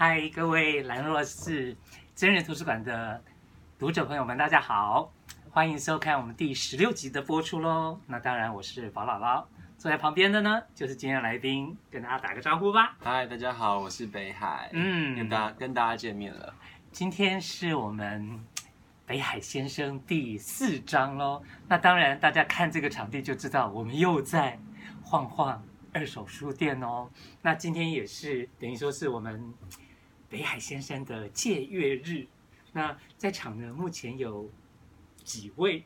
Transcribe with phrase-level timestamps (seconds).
[0.00, 1.76] 嗨，各位兰若寺
[2.14, 3.20] 真人图书馆的
[3.80, 5.12] 读者朋友们，大家好，
[5.50, 7.98] 欢迎收看我们第十六集的播出喽。
[8.06, 9.44] 那当然，我是宝姥姥，
[9.76, 12.96] 坐在旁边的呢就是今天来宾，跟大家打个招呼吧。
[13.00, 16.54] 嗨，大家好，我是北海，嗯，跟大家跟大家见面了。
[16.92, 18.38] 今天是我们
[19.04, 21.42] 北海先生第四章喽。
[21.66, 24.56] 那当然，大家看这个场地就知道，我们又在
[25.02, 25.60] 晃晃。
[25.90, 27.08] 二手书店哦，
[27.42, 29.52] 那今天也是等于说是我们
[30.28, 32.26] 北海先生的借阅日。
[32.72, 34.50] 那在场呢，目前有
[35.24, 35.84] 几位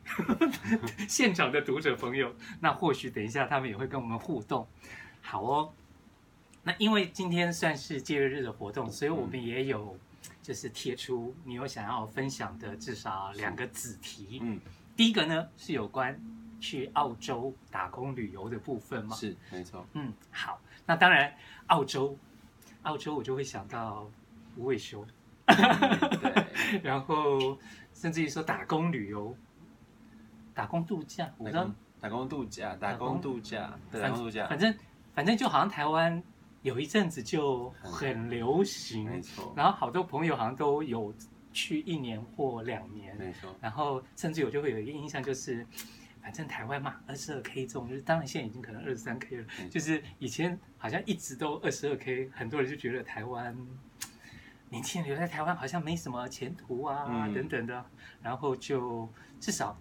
[1.09, 4.67] 现场的读者朋友，那或许等一下他们也会跟我们互动。
[5.21, 5.73] 好哦，
[6.63, 9.97] 那因为今天算是借阅日的活动，所以我们也有
[10.43, 14.41] 就是贴出你有想要分享的至少两个子题。
[14.43, 14.61] 嗯，
[14.97, 16.21] 第一个呢是有关。
[16.63, 19.17] 去澳洲打工旅游的部分吗？
[19.17, 19.85] 是，没错。
[19.95, 21.35] 嗯，好，那当然，
[21.67, 22.17] 澳洲，
[22.83, 24.09] 澳洲我就会想到
[24.57, 25.07] 无尾熊，
[25.47, 27.59] 对， 然后
[27.93, 29.37] 甚至于说打工旅游，
[30.55, 34.75] 打工度假，我知道，打工度假，打工度假，打工度假，反正
[35.15, 36.23] 反正就好像台湾
[36.63, 41.15] 有一阵子就很流行，没错，然后好多朋友好像都有
[41.53, 45.67] 去一年或两年，没错，然后甚至我就会有一个印象就是。
[46.23, 49.45] 反正台湾嘛，二十二 K 重，就是当然现在已经可能二十三 K 了。
[49.69, 53.59] 就是以前好像一直都二十二 K，很多人就觉得台湾
[54.73, 57.85] 年轻人留在台湾好像没什么前途啊、嗯、等等的，
[58.23, 59.77] 然后就至少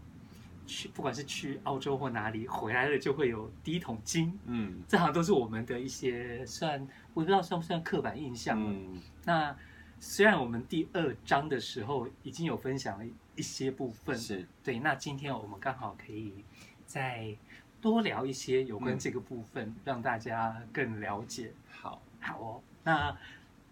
[0.67, 4.37] 去不管是去澳洲或哪里回来了就会有第一桶金。
[4.45, 8.61] 嗯，这好像都是我们的一些算我不知道算不算刻板印象。
[8.61, 9.55] 嗯，那
[9.99, 13.05] 虽然我们第二章的时候已经有分享了。
[13.33, 16.43] 一些部分是对，那今天我们刚好可以
[16.85, 17.33] 再
[17.79, 21.53] 多聊一些有关这个部分，嗯、让大家更了解。
[21.71, 22.61] 好，好哦。
[22.83, 23.17] 那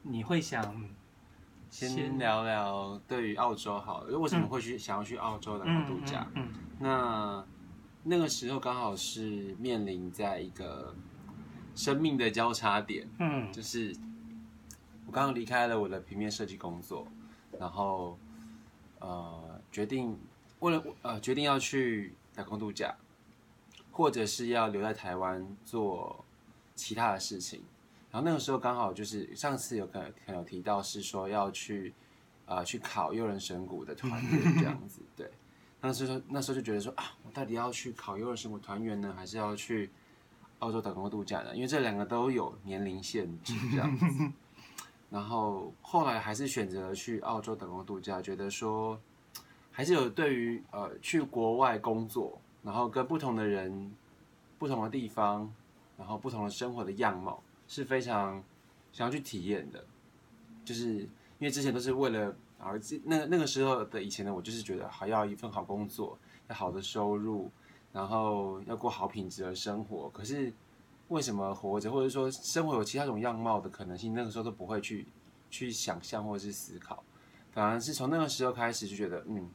[0.02, 0.90] 你会想
[1.70, 6.28] 先，先聊聊对于澳洲好，为什么会去、嗯、想要去澳洲打工度假？
[6.36, 7.46] 嗯，嗯，嗯，那
[8.04, 10.96] 那个时候刚好是面临在一个
[11.76, 13.08] 生命的交叉点。
[13.20, 13.96] 嗯，就是
[15.06, 17.08] 我刚刚离开了我的平面设计工作，
[17.60, 18.18] 然后
[19.00, 19.46] 呃。
[19.72, 20.18] 决定
[20.62, 22.92] 为了呃决定要去打工度假，
[23.92, 26.26] 或者是要留在台湾做
[26.74, 27.62] 其他的事情。
[28.12, 31.94] 然后那个时候刚好就是上次有可能有提到是说要去
[32.46, 35.02] 呃去考优人神鼓的团员这样子。
[35.16, 35.32] 对，
[35.82, 39.90] 那时候那时候就觉得说啊，我到底要去考优人神谷团员呢，还是要去
[40.60, 41.56] 澳洲打工度假呢？
[41.56, 44.06] 因为这两个都有年龄限制这样子。
[45.10, 49.00] 然后后来还是选择去澳洲打工度假，觉得说。
[49.72, 53.96] 还是有对于呃去国外工作，然后跟不同的人、
[54.58, 55.50] 不同的地方，
[55.98, 58.44] 然后不同的生活的样貌是非常
[58.92, 59.82] 想要去体验的。
[60.66, 61.08] 就是因
[61.40, 66.20] 为之前都是为了而那那个时候的以前呢，我就是觉得还要一份好工作，
[66.50, 67.50] 要好的收入，
[67.94, 70.10] 然后要过好品质的生活。
[70.10, 70.52] 可是
[71.08, 75.08] 为什么活着，或者说生活有其他种样貌的可能性，那个时候都不会去
[75.50, 77.04] 去想象或者是思考。
[77.52, 79.50] 反而是从那个时候开始就觉得，嗯，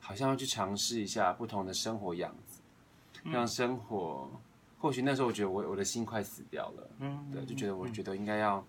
[0.00, 2.60] 好像要去尝试一下不同的生活样子，
[3.24, 4.30] 让生活，
[4.78, 8.64] 或许那时候我觉得我我的心快死掉了，嗯，对，就觉得我觉得应该要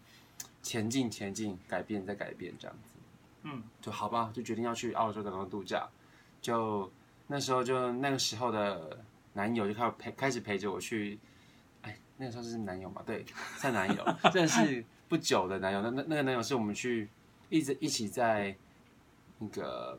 [0.61, 2.99] 前进前进，改变再改变这样子，
[3.43, 5.87] 嗯，就好吧，就决定要去澳洲打工度假，
[6.41, 6.91] 就
[7.27, 8.99] 那时候就那个时候的
[9.33, 11.19] 男友就开始陪开始陪着我去，
[11.83, 13.25] 哎，那个时候是男友嘛，对，
[13.57, 14.03] 算男友，
[14.33, 17.07] 认识不久的男友，那那那个男友是我们去
[17.49, 18.55] 一直一起在。
[19.41, 19.97] 那个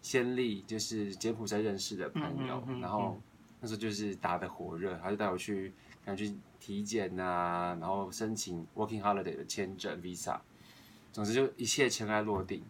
[0.00, 3.20] 先例就是柬埔寨认识的朋友，嗯嗯嗯嗯、然后
[3.62, 5.72] 那时候就是打得火热，他就带我去，
[6.04, 10.38] 赶去体检啊，然后申请 working holiday 的签证 visa，
[11.10, 12.62] 总之就一切尘埃落定，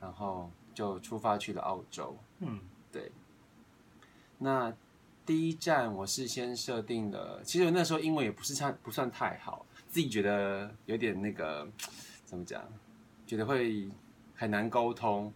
[0.00, 2.16] 然后就出发去了澳洲。
[2.40, 2.58] 嗯，
[2.90, 3.12] 对。
[4.38, 4.74] 那
[5.24, 11.68] 第一站我是先设定了，其实我那时候英文也不是差不算太好，自己觉得有点那个
[12.24, 12.60] 怎么讲，
[13.26, 13.88] 觉得会。
[14.36, 15.32] 很难沟通，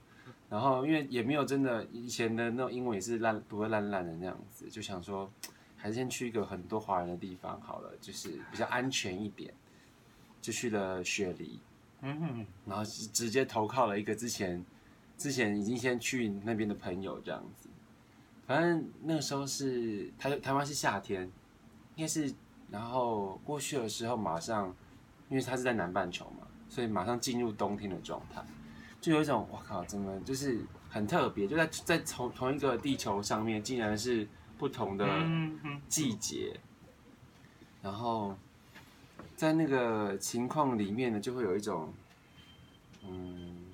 [0.50, 5.30] 然后因为也没有真的以前的那种英文也是烂读的烂烂的那样子，就想说
[5.76, 9.52] 还是先去一个很多华人的地方好了，就是比较安全一点，
[10.40, 11.60] 就去了雪梨，
[12.00, 14.64] 嗯哼，然后直接投靠了一个之前
[15.18, 17.68] 之前已经先去那边的朋友这样子，
[18.46, 21.24] 反正那个时候是台台湾是夏天，
[21.96, 22.32] 应该是
[22.70, 24.74] 然后过去的时候马上，
[25.28, 28.42] 因为它是在南半球嘛，所以马上进入冬天的状态。
[29.00, 31.46] 就有一种我靠，怎么就是很特别？
[31.46, 34.26] 就在在同同一个地球上面，竟然是
[34.58, 35.06] 不同的
[35.88, 36.58] 季节。
[37.80, 38.36] 然后
[39.36, 41.94] 在那个情况里面呢，就会有一种
[43.04, 43.66] 嗯，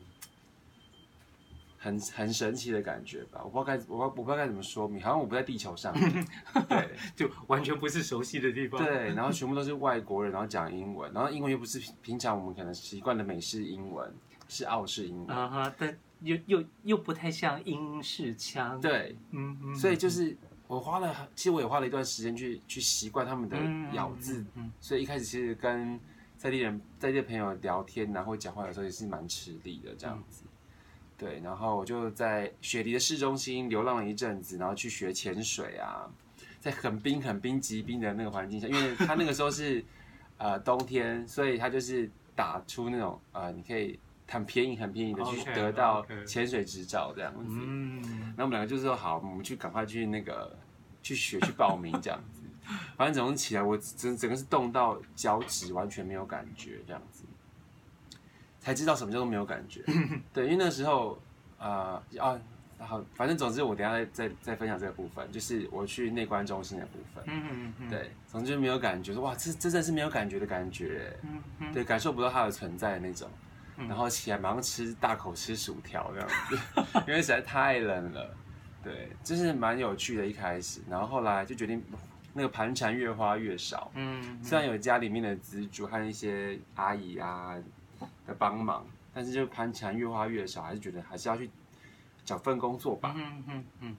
[1.78, 3.40] 很很神奇的感觉吧。
[3.42, 5.94] 我不知道该我我不知道该怎么说明，好像我不在地球上，
[6.68, 8.84] 对，就完全不是熟悉的地方。
[8.84, 14.14] 对，然后全部都是外国人，然后讲英文，然后英文又不是平常我们可能习惯的美式英文，
[14.54, 18.80] 是澳式英文啊哈，但又又又不太像英式腔。
[18.80, 20.36] 对，嗯嗯，所以就是。
[20.66, 23.56] 我花了，其实我也花了一段时间去去习惯他们的
[23.94, 26.00] 咬字，嗯嗯嗯、所以一开始其实跟
[26.38, 30.42] 在地人、在地朋友聊天然后讲话的时候也是蛮吃力的这样子。
[30.46, 30.50] 嗯、
[31.18, 36.10] 对，然后我就在雪梨的市中心流浪了一阵子，然后去学潜水啊，
[36.60, 39.84] 在很冰、很冰、极冰的那个环境下，因为他那个时候是
[40.38, 47.44] 呃冬天，所以他就是打出那种呃你可以很便宜、很便宜的去得到潜水执照这样子。
[47.48, 50.56] 嗯，那我们两个就是说好，我们去赶快去那个。
[51.04, 52.40] 去学去报名这样子，
[52.96, 57.24] 反正早上起来我整整个是冻到脚趾完全没有感觉这样子，
[58.58, 59.84] 才知道什么叫做没有感觉。
[60.32, 61.20] 对，因为那时候
[61.58, 62.40] 呃啊
[62.78, 67.22] 好，反正总之我等下再再再分享这个部分，就是我去内观中心的部分。
[67.26, 67.90] 嗯嗯嗯。
[67.90, 71.14] 对，总之没有感觉，说哇这这真的是没有感觉的感觉。
[71.22, 71.70] 嗯嗯。
[71.74, 73.28] 对，感受不到它的存在的那种，
[73.76, 76.58] 然后起来马上吃大口吃薯条这样子，
[77.06, 78.34] 因为实在太冷了。
[78.82, 81.82] 对，就是蛮有趣的，一开始，然后后来就决定，
[82.32, 83.90] 那个盘缠越花越少。
[83.94, 87.56] 嗯，嗯，虽然有家里面的资助和一些阿姨啊
[88.26, 91.48] 的帮忙，但是就盘缠越花越少，还是觉得还是要去
[92.24, 93.14] 找份工作吧。
[93.16, 93.96] 嗯嗯嗯。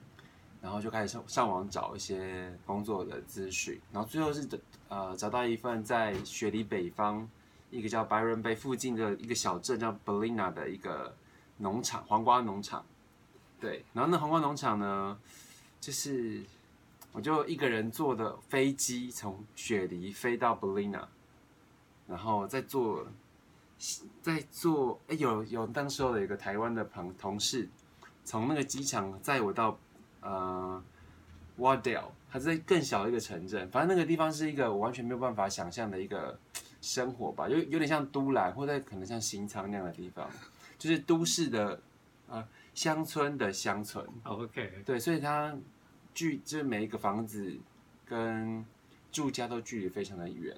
[0.62, 4.48] 然后就开始上上网找一些工作的资讯，然后最后是
[4.88, 7.28] 呃找到一份在雪梨北方
[7.76, 11.14] 一个叫 Byron Bay 附近的一个小镇叫 Belina 的一个
[11.58, 12.84] 农场，黄瓜农场。
[13.60, 15.18] 对，然后那黄瓜农场呢，
[15.80, 16.42] 就是
[17.12, 21.04] 我就一个人坐的飞机从雪梨飞到 Belina，
[22.06, 23.06] 然后再坐，
[24.20, 27.68] 再坐，哎，有有当时候的一个台湾的朋同事，
[28.24, 29.78] 从那个机场载我到
[30.20, 30.82] 呃
[31.58, 36.38] Warndale，它在更小的一个城镇，反正那个地方是一个我完全没有办法想象的一个
[36.86, 40.30] 生活吧，有有点像都兰或者可能像新仓那样的地方，
[40.78, 41.82] 就是都市的
[42.74, 45.52] 乡村的乡村，OK，对，所以它
[46.14, 47.58] 距就是每一个房子
[48.04, 48.64] 跟
[49.10, 50.56] 住家都距离非常的远，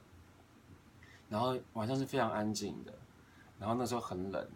[1.30, 2.92] 然后晚上是非常安静的，
[3.58, 4.46] 然后那时候很冷，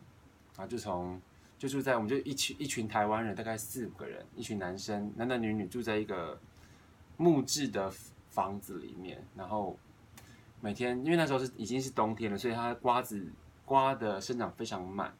[0.56, 1.18] 然后就从
[1.58, 6.38] 就住在我们就一群一群台湾人，大概四五个人，一群男生男男女女住在一个
[7.16, 7.90] 木质的
[8.28, 9.78] 房子里面，然后
[10.62, 13.26] 每天因为那时候是已经是冬天了，所以它瓜子
[13.66, 15.12] 瓜的生长非常慢。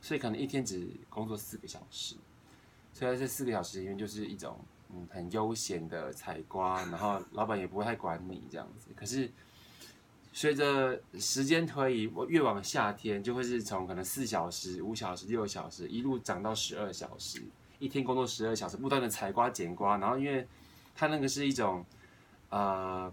[0.00, 2.16] 所以可能一天只工作四个小时，
[2.92, 4.58] 所以在这四个小时里面就是一种
[4.92, 8.88] 嗯很悠闲的采瓜，然后老板也不会太管你这样子。
[8.96, 9.30] 可是
[10.32, 17.40] 随着时间推移，我越往夏天就会是从可能四小时、五小时、六小时一路涨到十二小时，
[17.78, 20.44] 一天工作十二小时，不断的采瓜捡瓜，然后因为
[20.96, 21.86] 它那个是一种
[22.48, 23.12] 呃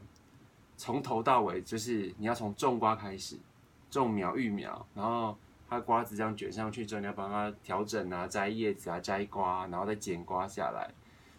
[0.79, 3.37] 从头到尾就是你要从种瓜开始，
[3.91, 5.37] 种苗育苗，然后。
[5.71, 10.91] 它瓜子这样卷上去之后，你要帮它调整啊，摘叶子啊，摘瓜，然后再剪瓜下来。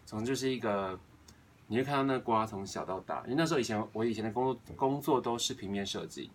[0.05, 0.97] 总之就是一个，
[1.67, 3.21] 你会看到那个瓜从小到大。
[3.23, 6.31] 因为那时候以前我以前的工作工作都是平面设计，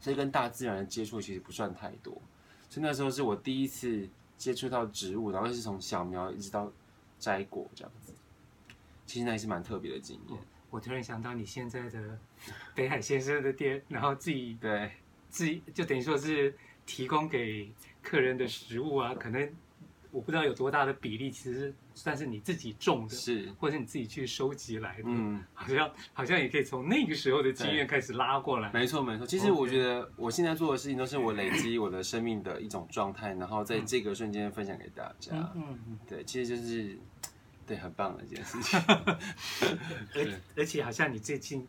[0.00, 2.12] 所以跟大自然的接触其实不算太多。
[2.68, 6.68] 所以那时候是我第一次接触到植物，然后是从小苗一直到
[7.20, 8.12] 摘果这样子。
[9.06, 10.38] 其实那也是蛮特别的经验。
[10.70, 12.18] 我突然想到你现在的
[12.74, 14.90] 北海先生的店，然后自己对
[15.28, 16.54] 自己就等于说是。
[16.88, 17.68] 提供给
[18.00, 19.52] 客人的食物啊，可能
[20.12, 28.70] 我不知道有多大的比例，其实算是你自己种的，是，或者你自己去收集来的，嗯，好像好像也可以从那个时候的经验开始拉过来。
[28.72, 35.32] 没错没错，其实我觉得我现在做的事情都是我累积我的生命的一种状态，然后在这个瞬间分享给大家。
[35.56, 36.96] 嗯嗯，对，其实就是
[37.66, 38.80] 对很棒的一件事情。
[40.14, 41.66] 而而且好像你最近。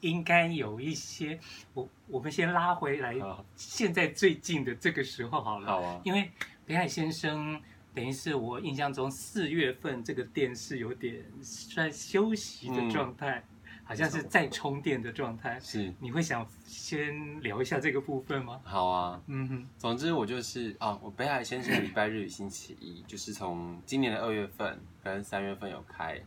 [0.00, 1.40] 应该有一些，
[1.72, 3.16] 我我们先拉回来，
[3.56, 6.30] 现在最近的这个时候好了，好啊，因为
[6.66, 7.58] 北海先生
[7.94, 15.58] 等于是我印象中四月份这个店是有点算休息的状态，嗯、好像是在充电的状态。
[15.58, 18.60] 是，你会想先聊一下这个部分吗？
[18.64, 24.78] 好啊，嗯哼，总之我就是啊，我北海先生的礼拜日与星期一，就是从今年的二月份
[25.14, 26.20] 跟三月份有开，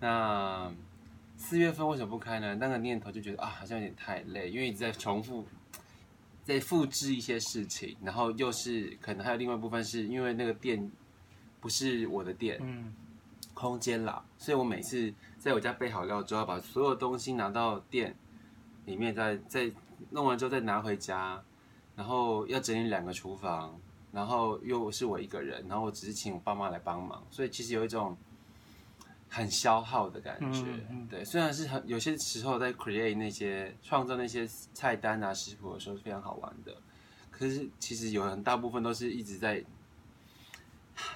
[0.00, 0.72] 那。
[1.38, 2.54] 四月份为什么不开呢？
[2.54, 5.46] 那个念头就觉得啊，好像有点太累，因为一直在重复，
[6.42, 10.90] 在复制一些事情，然后又是可能还有另外一部分是因为那个店
[11.60, 12.90] 不是我的店，嗯，
[13.52, 18.16] 空间啦，所以我每次在我家备好料之后，把所有东西拿到店
[18.86, 19.74] 里面再，再再
[20.08, 21.38] 弄完之后再拿回家，
[21.94, 23.78] 然后要整理两个厨房，
[24.16, 28.16] 然后又是我一个人，然后我只是请我爸妈来帮忙，所以其实有一种
[29.28, 30.62] 很消耗的感觉。
[30.62, 36.74] 嗯嗯、对，虽然是很有些时候在 create 那些创造那些菜单啊食谱的时候是非常好玩的，
[37.30, 39.62] 可是其实有很大部分都是一直在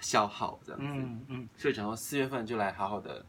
[0.03, 0.87] 消耗这样子。
[0.87, 3.25] 嗯嗯，所以想说四月份就来好好的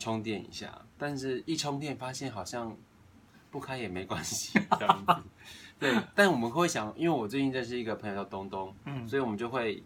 [0.00, 2.76] 充电一下，但是一充电发现好像。
[3.54, 5.14] 不开也没关系，这样子。
[5.78, 9.82] 对，但我们会想，因为我最近认识一个朋友叫东东，嗯，所以我们就会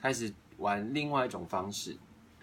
[0.00, 1.96] 开始玩另外一种方式，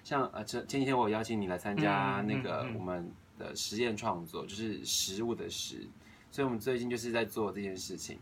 [0.04, 5.88] 像呃前前几天我有邀请你来参加那个我们的实验创作，就是食物的食，
[6.32, 8.18] 所以我们最近就是在做这件事情。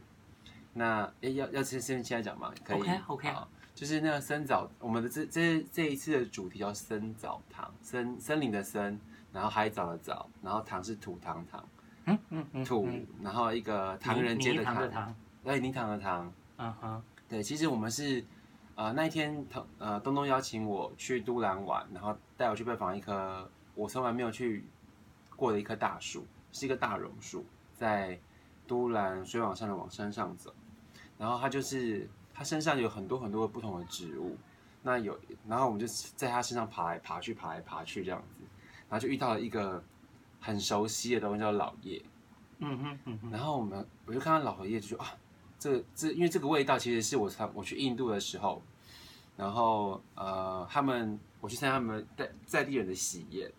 [0.73, 2.51] 那哎，要要先先现在讲吗？
[2.63, 8.99] 可以，OK OK，好，就是那个森早，我们的这这这一次的主题叫森早堂，森森林的森，
[9.31, 11.63] 然后海藻的藻，然后糖是土堂堂。
[12.05, 12.87] 嗯嗯嗯，土，
[13.21, 18.23] 然后一个唐人街的唐，糖对，泥塘的塘，嗯哼，对，其实我们是，
[18.75, 19.45] 呃，那一天，
[19.77, 24.65] 呃，东东邀请我去都兰玩，然后带我去拜访一棵我从来没有去
[25.35, 28.19] 过的一棵大树，是一个大榕树，在
[28.67, 30.53] 都兰水往上的往山上走，
[31.17, 34.35] 然后它就是它身上有很多很多不同的植物，
[34.81, 35.17] 那有，
[35.47, 38.43] 然后我们就在它身上爬来爬去，爬来爬去这样子，
[38.89, 39.81] 然后就遇到了一个。
[40.45, 42.03] 很熟悉的东西叫老叶，
[42.59, 45.15] 嗯哼嗯哼，然后我们我就看到老叶就说啊，
[45.57, 48.61] 这这因为这个味道其实是我上我去印度的时候，
[49.37, 53.49] 然后呃他们我去参加他们在在地人的喜宴，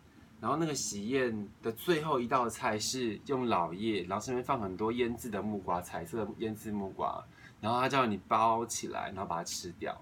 [0.42, 7.24] 然后那个喜宴的最后一道菜是用老叶，然后上面放很多腌制的木瓜，彩色的腌制木瓜，
[7.62, 9.98] 然后他叫你包起来，然后把它吃掉，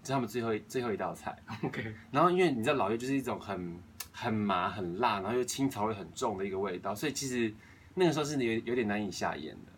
[0.00, 1.36] 这是他们最后最后一道菜。
[1.64, 3.76] OK，然后因为你知道老叶就是一种很。
[4.20, 7.54] 很麻很辣，然后又青草味很重的一个味道，所以其实
[7.94, 9.72] 那个时候是有有点难以下咽的。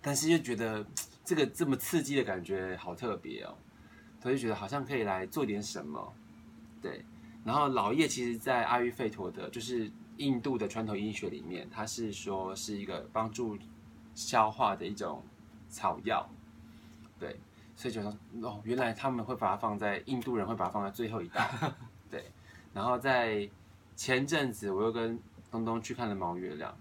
[0.00, 0.82] 但是又觉得
[1.22, 3.54] 这个这么刺激的感觉好特别哦，
[4.22, 6.12] 所以就觉得好像可以来做点什么。
[6.80, 7.04] 对，
[7.44, 13.58] 然后老叶其实，在阿育吠陀的，就是印度的传统医学里面，它是说是一个帮助
[14.14, 15.22] 消化的一种
[15.68, 16.26] 草药。
[17.18, 17.36] 对，
[17.76, 21.42] 所以就说哦，原来他们会把它放在印度人会把它放在最后一道。
[22.74, 23.48] 然后在
[23.96, 25.18] 前阵子，我又跟
[25.50, 26.76] 东东去看了毛月亮，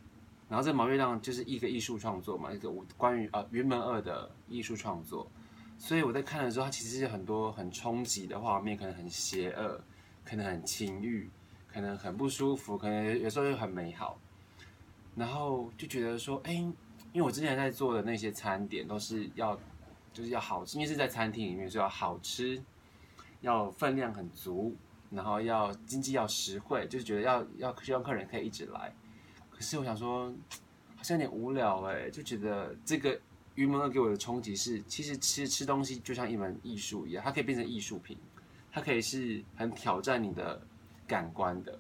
[0.50, 5.30] 然后这毛月亮就是一个艺术创作嘛，一个关于呃云门二的艺术创作，
[5.78, 9.80] 所以我在看的时候，它其实是很多很冲击的画面，可能很邪恶，
[10.26, 11.30] 可能很情欲，
[11.68, 14.20] 可能很不舒服，可能有时候又很美好，
[15.16, 16.74] 然后就觉得说，哎，因
[17.16, 19.56] 为我之前在做的那些餐点都是要
[20.12, 22.60] 就是要好吃，因为是在餐厅里面，所以要好吃，
[23.42, 24.76] 要分量很足。
[25.14, 28.92] 然后要经济要实惠，就是觉得要要希望客人可以一直来。
[29.52, 30.34] 可是我想说，
[30.96, 33.20] 好像有点无聊哎，就觉得这个
[33.56, 38.18] 云门二给我的冲击是，其实吃吃东西就像一门艺术一样，它可以变成艺术品，
[38.72, 40.60] 它可以是很挑战你的
[41.08, 41.80] 感官的，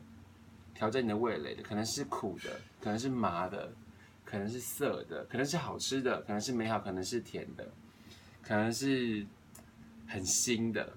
[0.76, 3.74] 挑战你的味蕾的，可能是苦的，可能是麻的，
[4.24, 7.68] 可能是涩的，可能是好吃的，可能是美好，可能是甜的，
[8.44, 9.26] 可能是
[10.08, 10.94] 很新的。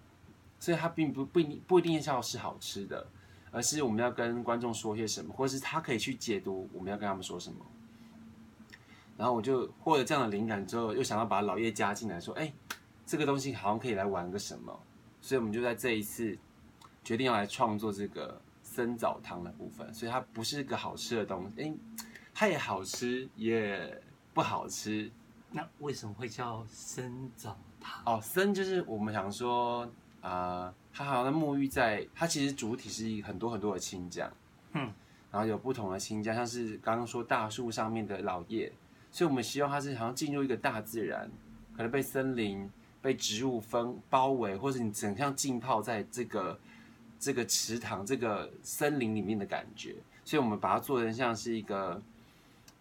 [0.58, 3.06] 所以它并不不一定不一定要是好吃的，
[3.50, 7.58] 而是我们要跟观众说些什么，或者是他可以去解读我们要跟他们说什么。
[9.16, 12.52] 然后我就获得这样的灵感之后，又想要把老叶加进来，说：“哎，
[13.06, 14.78] 这个东西好像可以来玩个什么。”
[15.22, 16.36] 所以我们就在这一次
[17.02, 19.92] 决定要来创作这个森早堂的部分。
[19.94, 21.74] 所以它不是个好吃的东西，哎，
[22.34, 24.02] 它也好吃也
[24.34, 25.10] 不好吃。
[25.50, 28.02] 那为什么会叫森早堂？
[28.04, 29.90] 哦，生就是我们想说。
[30.26, 34.28] 啊，它好像沐浴在它其实主体是很多很多的青酱，
[34.72, 34.92] 嗯，
[35.30, 38.72] 然后有不同的青酱，像是刚刚说大树上面的老叶，
[39.12, 41.30] 所以我们希望它是好像进入一个大自然，
[41.76, 42.68] 可能被森林、
[43.00, 46.58] 被植物分包围，或者你整像浸泡在这个
[47.20, 52.02] 这个池塘、这个森林里面的感觉，所以我们把它做成像是一个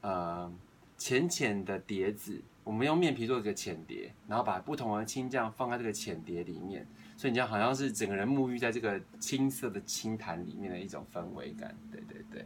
[0.01, 0.51] 呃
[0.97, 6.87] 浅浅的碟子，我们用面皮做一个浅碟，然后把不同的青酱放在这个浅碟里面。
[7.17, 12.45] 所以你就好像是整个人沐浴在这个青色的青潭里面的一种氛围感，对对对。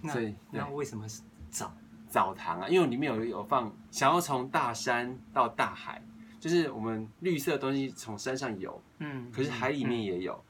[0.00, 1.72] 那所以那为什么是澡
[2.08, 2.68] 澡堂啊？
[2.68, 6.02] 因为里面有有放想要从大山到大海，
[6.40, 10.44] 就是我们绿色的东西从山上有，嗯，可是海里面也有，嗯、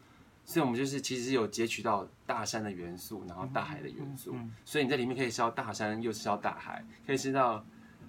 [0.46, 7.62] 所以我们就是其实有截取到大山的元素，然后大海的元素，嗯嗯嗯、所以你在里面可以吃到大山，又吃到大海，可以吃到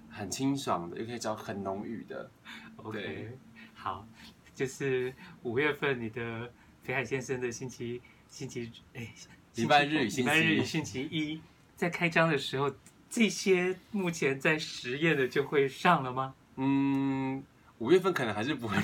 [0.08, 2.30] 很清爽的，又可以吃到很浓郁的。
[2.76, 3.36] OK，
[3.74, 4.06] 好。
[4.54, 6.50] 就是五月份，你的
[6.86, 9.08] 北海先生的星期星期哎，
[9.56, 11.40] 礼拜日礼拜日星期一，
[11.76, 12.72] 在开张的时候，
[13.10, 16.34] 这些目前在实验的就会上了吗？
[16.56, 17.42] 嗯，
[17.78, 18.76] 五月份可能还是不会，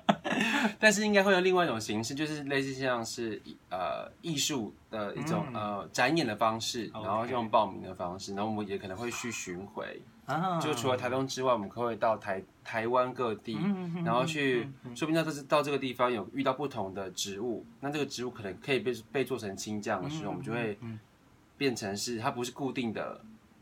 [0.78, 10.02] 但是应该会有另外一种形式，就是类似像是呃艺术的一种、嗯、呃展演的方式，然后用报名的方式，然后我们也可能会去巡回。
[10.28, 20.78] 啊、就除了台东之外，我们可以到台台湾各地，嗯、然后去，说不定到这到这个地方有遇到不同的植物，那这个植物可能可以被被做成青酱的时候，嗯、我们就会
[21.56, 23.18] 变成是它不是固定的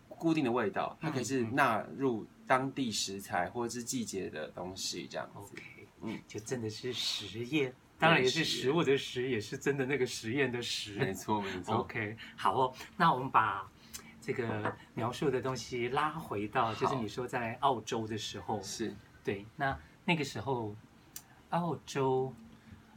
[0.09, 5.55] 固定的味道，它可以是纳入当地食材或者是季节的东西这样子。
[6.03, 10.95] 嗯，就真的是实验，当然也是食物的实，也是真的那个实验的实。
[10.95, 11.77] 没错没错。
[11.77, 13.65] OK，好哦，那我们把。
[14.27, 18.93] 这个描述的东西拉回到，就是你说在澳洲的时候，是
[19.23, 19.47] 对。
[19.55, 20.75] 那那个时候，
[21.51, 22.35] 澳洲，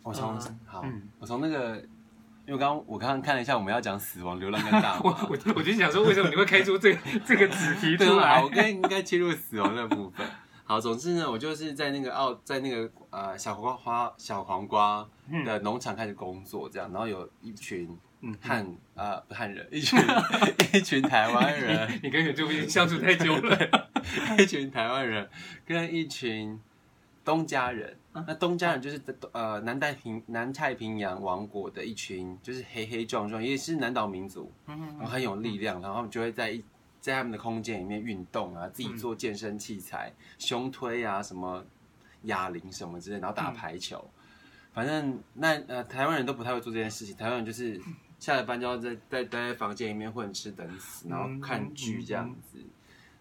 [0.01, 1.77] 我从、呃、好，嗯、我从那个，
[2.47, 8.41] 因为刚刚我刚刚看了一下，我们要讲死亡、流浪跟大 我我我就想说，为什么你会开出这个这个主题 出来？
[8.41, 10.27] 我该应该切入死亡的部分。
[10.63, 15.07] 好，总之呢，我就是在那个澳，在那个呃小黄瓜小黄瓜
[15.45, 17.95] 的农场开始工作，这样，然后有一群。
[18.21, 19.97] 嗯，汉啊，不汉人，一群
[20.73, 23.89] 一群台湾人，你跟原住民相处太久了。
[24.37, 25.29] 一群台湾人
[25.65, 26.59] 跟一群
[27.23, 36.61] 东家人，啊、那东家人就是呃南太平南太平洋王国的一群，就是黑黑壮壮，也是南岛民族，然后很有力量，然后他们就会在一
[36.99, 41.63] 在他们的空间里面运动啊，自己做健身器材，嗯、胸推啊，什么
[42.23, 44.19] 哑铃什么之类，然后打排球，嗯、
[44.73, 47.79] 反正那呃台湾人都不太会做这件事情，台湾人就是。
[48.19, 52.59] 下了班就要在在待在房间里面混吃等死，然后看剧这样子，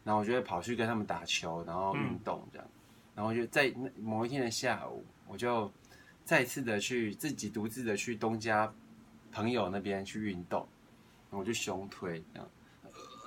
[0.03, 2.69] 然后我就会跑去跟他们打球，然后运动这样，
[3.15, 5.71] 然后就在某一天的下午，我就
[6.25, 8.73] 再次的去自己独自的去东家
[9.31, 10.67] 朋友那边去运动，
[11.31, 12.51] 然后我就胸推这样，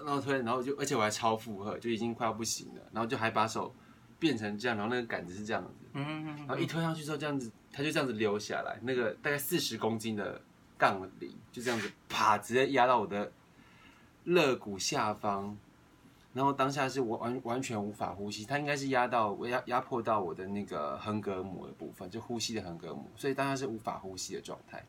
[0.05, 3.73] 然后推，然后就而且我还超负荷，就已经快要不行了，然后就还把手
[4.19, 5.85] 变成这样，然后那个杆子是这样子，
[6.39, 10.41] 然后一推上去之后这样子，它就这样子溜下来，那个大概四十公斤的。
[10.81, 13.31] 杠铃就这样子，啪，直接压到我的
[14.23, 15.55] 肋骨下方，
[16.33, 24.83] 然后当下是完完完全无法呼吸，它应该是压到压压迫到我的那个横膈膜的部分，就呼吸的横膈膜，所以当下是无法呼吸的状态。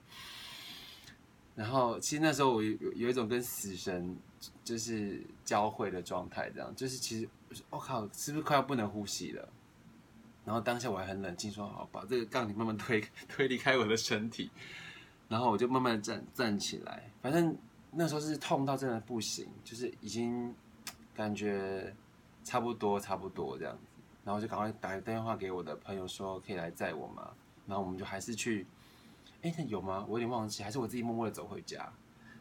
[1.55, 4.17] 然后其实那时候我有有一种跟死神
[4.65, 7.29] 就是交汇的状态，这样就是其实
[7.69, 9.47] 我靠，是不是快要不能呼吸了？
[10.47, 14.51] 然后当下我还很冷静，说好，把这个杠铃慢慢推 推离开我的身体。
[15.33, 17.57] 然后我就慢慢站站起来，反正
[17.91, 20.55] 那时候是痛到真的不行，就是已经
[21.15, 21.97] 感觉
[22.45, 23.81] 差不多差不多这样子，
[24.25, 27.31] 然后就赶快打个电话给我的朋友说可以来载我吗？
[27.67, 28.67] 然后我们就还是去，
[29.41, 30.05] 哎，那有吗？
[30.07, 31.91] 我有点忘记，还是我自己默默的走回家，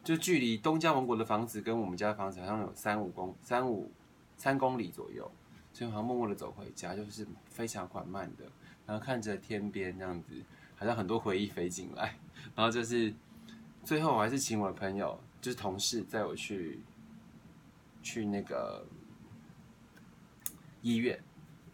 [0.03, 3.89] 就距离东家王国的房子跟我们家的房子好像有三五公三五
[4.35, 5.31] 三公里左右，
[5.71, 8.43] 所以好像默默的走回家，就是非常缓慢的，
[8.85, 10.33] 然后看着天边这样子，
[10.81, 12.17] 好像很多回忆飞进来。
[12.55, 13.13] 然后就是，
[13.83, 16.81] 最后我还是请我的朋友，就是同事载我去，
[18.01, 18.83] 去那个
[20.81, 21.23] 医院，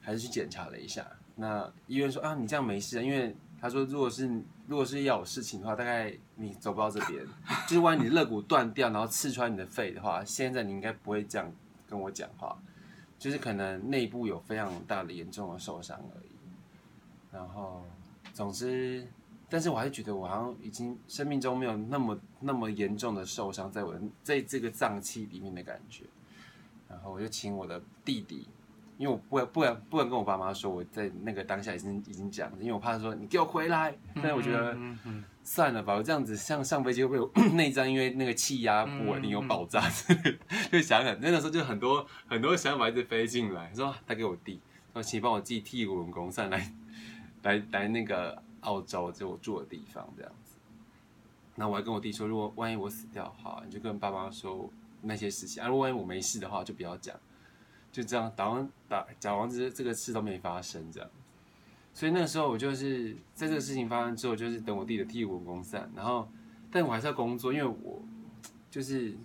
[0.02, 1.08] 还是去检查了一下。
[1.38, 4.28] 那医院说啊，你这样没事啊，因为他说，如果是
[4.68, 7.26] 如果是要有事情的话，大概你走不到这边，
[7.66, 11.50] 就是万一你肋骨断掉，然后刺穿你的肺的话，现在你应该不会这样
[11.88, 12.62] 跟我讲话，
[13.18, 16.30] 就是可能内部有非常大的严重的受伤而已。
[17.32, 17.86] 然后，
[18.38, 19.08] 总之。
[19.50, 26.04] 但是我还是觉得我好像已经生命中没有那么那么严重的受伤在我的在这个脏器里面的感觉，
[26.90, 28.46] 然后我就请我的弟弟，
[28.98, 33.98] 因为我不不敢不敢跟我爸妈说我在那个当下已经已经讲了，因为我怕说你给我回来。
[34.16, 34.78] 但是我觉得
[35.46, 39.90] 算了吧，我这样子像上飞机会不会 内脏因为那个气压不稳定有爆炸？
[40.70, 44.60] 就想想那个时候就很多很多想法一直飞进来，说他给我弟，
[44.92, 46.74] 说请帮我寄替骨轮功散来
[47.44, 48.42] 来来那个。
[48.62, 50.56] 澳洲就我住的地方这样子，
[51.56, 54.70] 那我还跟我弟说，如果万一我死掉的话，你就跟爸妈说
[55.04, 55.70] 那些事情啊。
[55.70, 57.18] 如果万一我没事的话，就不要讲，
[57.92, 61.10] 就这样打完打讲完这这个事都没发生这样。
[61.94, 66.28] 所以那个时候我就是在这个事情发生之后，就是等我弟的替骨功散，然后
[66.70, 68.02] 但我还是要工作，因为我
[68.70, 69.16] 就是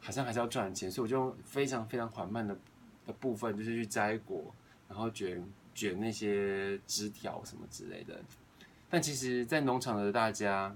[0.00, 2.58] 好像还是要赚钱，所以我就用非常非常缓慢的
[3.06, 4.52] 的部分，就是去摘果，
[4.88, 8.20] 然后卷卷那些枝条什么之类的。
[8.88, 10.74] 但其实，在农场的大家，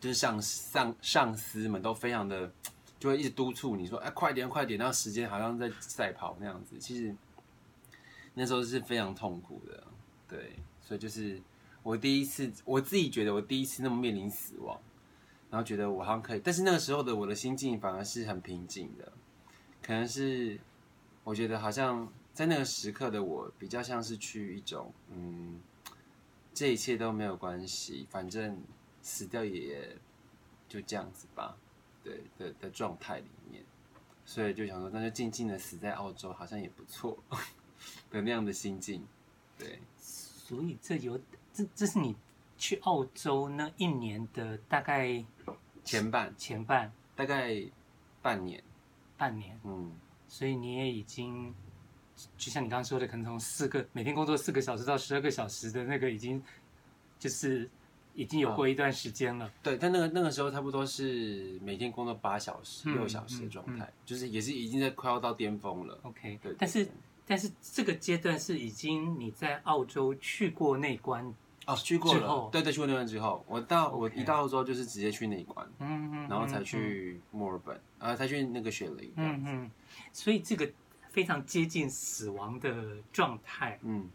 [0.00, 2.50] 就是上上上司们都非常的，
[2.98, 6.78] 就会一直督促你说：“哎，快点，快点！”那时间好像在赛跑那样子。
[6.78, 7.14] 其实
[8.34, 9.84] 那时候是非常痛苦的，
[10.28, 10.56] 对。
[10.80, 11.40] 所以就是
[11.82, 14.80] 我第一次，我自己觉得我第一次那么面临死亡。
[15.50, 19.12] 然后觉得我好像可以，但是那个时候的我的心境反而是很平静的，
[19.80, 20.58] 可能是
[21.22, 25.58] 我觉得好像在那个时刻的我比较像是去一种嗯，
[26.52, 28.60] 这一切都没有关系，反正
[29.00, 29.96] 死掉也
[30.68, 31.56] 就这样子吧，
[32.02, 33.64] 对的的状态里面，
[34.26, 37.16] 所以就想说那就静静的死在澳洲好像也不错
[38.10, 39.02] 的那样的心境，
[39.56, 41.18] 对，所以这有
[41.52, 42.14] 这这是你。
[42.56, 45.22] 去澳洲那一年的大概
[45.82, 47.60] 前半，前半大概
[48.22, 48.62] 半年，
[49.18, 49.92] 半年，嗯，
[50.28, 51.52] 所以你也已经，
[52.36, 56.42] 就像你刚刚说的，可能从四个每天工作四个小时到十二个小时的那个，已经
[57.18, 57.68] 就是
[58.14, 59.46] 已经有过一段时间了。
[59.46, 65.98] 哦、对，但那个那个时候差不多是每天工作八小时、六小时的状态，就是也是已经在快要到巅峰了。
[66.02, 66.88] OK，对，对，但是
[67.26, 71.34] 但是这个阶段是已经你在澳洲去过那关。
[71.66, 79.70] 哦，去过了，对对，去过那边之后，我到我一到澳洲就是直接去那一关，嗯嗯，然后才去墨尔本，啊，才去那个雪梨，嗯嗯，
[80.12, 80.70] 所以这个
[81.14, 84.10] 非常接近死亡的状态，嗯，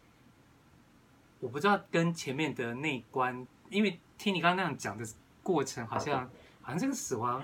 [1.39, 5.07] 我不知道跟前面的那一关，因为听你刚刚那样讲的
[5.41, 6.29] 过程，好像
[6.61, 7.41] 好像这个死亡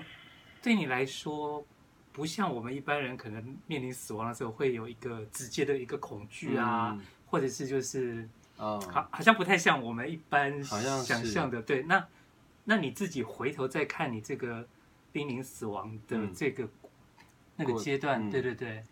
[0.60, 1.64] 对你来说，
[2.12, 8.28] 不像我们一般人可能面临死亡的时候会有一个直接的一个恐惧啊，或者是就是。
[8.58, 11.60] 哦，好，好像不太像我们一般想象的。
[11.60, 12.06] 对，那
[12.64, 14.66] 那你自己回头再看你这个
[15.12, 16.70] 濒临死亡的这个、嗯、
[17.56, 18.82] 那个阶段，嗯、对对对。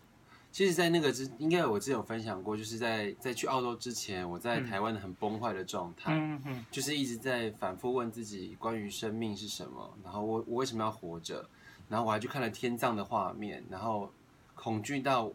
[0.55, 11.45] 其实，在那个之，应该我之前有分享过，就是在在去澳洲之前，我在台湾很崩坏的状态，嗯嗯，就是一直在反复问自己关于生命是什么，然后我我为什么要活着，
[11.89, 14.09] 然后我还去看了天葬的画面，然后
[14.55, 15.25] 恐惧到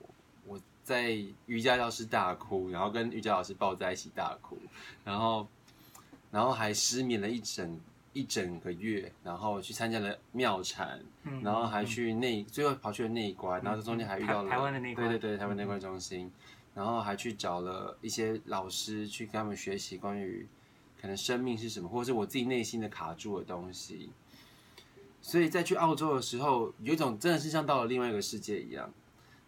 [0.46, 0.58] 我。
[0.82, 1.12] 在
[1.46, 4.58] 瑜伽教室大哭，然后跟瑜伽老师抱在一起大哭，
[5.04, 5.46] 然后，
[6.32, 7.78] 然后还失眠了一整
[8.12, 16.32] 一整个月，然后去参加了庙产，嗯、然后还去内，嗯、最后跑去了内关，然后中间还遇到了台湾的内关，对对对，台湾内关中心，嗯、
[16.74, 20.46] 然后还去找了一些老师去跟他们学习关于
[21.00, 24.10] 可能生命是什么，或者是我自己内心的卡住的东西，
[25.20, 28.92] 所以在去澳洲的时候，有一种真的是像到了另外一个世界一样。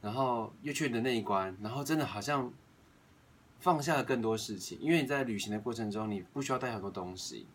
[0.03, 2.53] 然后又去了那一关，然后真的好像
[3.61, 7.46] 放下了更多事情，因为你在旅行的过程中，你不需要带很多东西。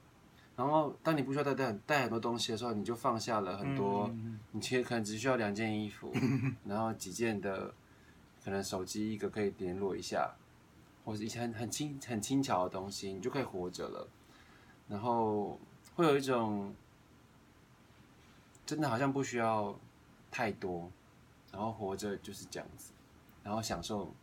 [0.58, 4.14] 然后当你不需要带带带很多东西的时候，你就放下了很多。
[4.52, 6.12] 你其实可能只需要两件衣服，
[6.66, 7.74] 然后几件的
[8.44, 10.36] 可能手机一个可以联络一下，
[11.06, 14.08] 或者一些很很轻很轻巧的东西，你就可以活着了。
[14.90, 15.60] 然后
[15.96, 16.74] 会有一种
[18.66, 19.80] 真的好像不需要
[20.30, 20.92] 太多。
[21.50, 22.92] 然后活着就是这样子，
[23.42, 24.14] 然后享受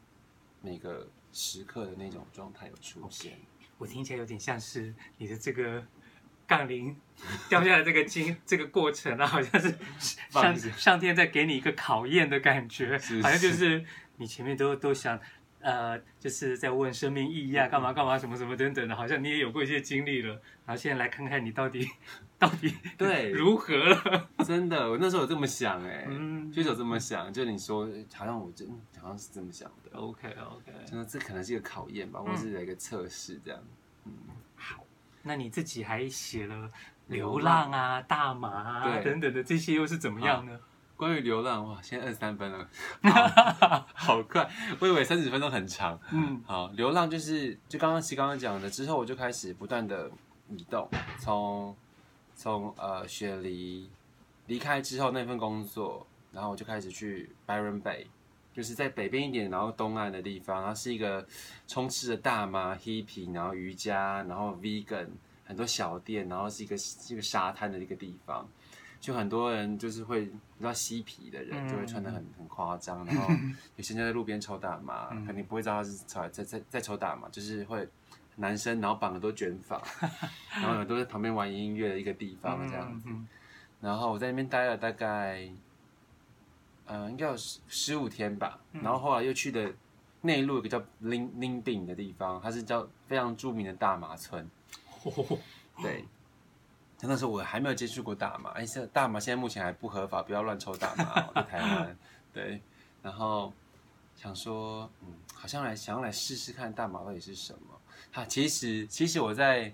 [0.61, 3.33] 每个时刻的那种状态有出现。
[3.33, 3.67] Okay.
[3.79, 5.83] 我听起来有点像是你的这个
[6.47, 6.97] 杠铃
[7.49, 9.75] 掉下来这个经 这个过程啊，好像是
[10.31, 13.85] 上上天在给你一个考验的感觉，是是好像就是
[14.17, 15.19] 你前面都都想。
[15.61, 20.35] 呃，就是在问生命意义啊，干嘛干嘛，什么什么等等的，好像你也有过一些经历了，
[20.67, 21.89] 然后现在来看看你到底
[22.39, 24.29] 到底对如何了？
[24.45, 28.69] 真的，我那时候有这么想哎、欸，嗯，就是有这么想，就你说好像我真
[29.01, 29.99] 好像是这么想的。
[29.99, 33.59] OK OK，真的这可能是一个考验吧，或者是一个测试这样。
[34.05, 34.13] 嗯，
[34.57, 34.85] 好，
[35.25, 36.71] 那你自己还写了
[37.09, 40.59] 流浪啊、大麻啊对等等的这些又是怎么样呢？
[40.97, 42.69] 关于流浪哇，现在二十三分了，
[43.03, 45.99] 好，好快，我以为三十分钟很长。
[46.13, 50.09] 嗯，好，流浪就是就刚刚其实刚刚讲的，之后我就开始不断的
[50.49, 51.77] 移动，从
[52.37, 53.91] 从呃雪梨
[54.47, 58.07] 离开之后那份工作，然后我就开始去 Byron Bay，
[58.55, 61.27] 就是在北边一点，然后东岸的地方，然后是一个
[61.67, 65.09] 充斥着大麻、hippie，然后瑜伽，然后 vegan
[65.45, 68.49] 很多小店，然后是一个是一个沙滩的一个地方。
[69.01, 73.29] 就很多人就是会，你知道嬉皮的人就会穿的很很夸张，然后
[73.77, 77.87] 有些人在路边抽大麻，肯定不会知道他是抽在在在抽大麻，就是会
[78.37, 79.83] 男生然后绑很多卷发，
[80.53, 83.11] 然后都在旁边玩音乐的一个地方这样子。
[83.83, 85.47] 然后我在那边待了大概，
[86.87, 88.59] 呃，应该有十十五天吧。
[88.73, 89.73] 然后后来又去的
[90.23, 94.49] 内陆一个叫林林饼的地方，它是叫非常著名的大麻村。
[95.83, 96.05] 对。
[97.07, 101.95] 那时候我还没有接触过大麻，哎，现大麻现在目前还不合法，不要乱抽大麻， 在台湾。
[102.33, 102.63] 对，
[103.03, 103.53] 然后
[104.17, 107.79] 想说，嗯，好像来想要来试试看大麻到底是什么。
[108.11, 109.71] 哈，其实其实我在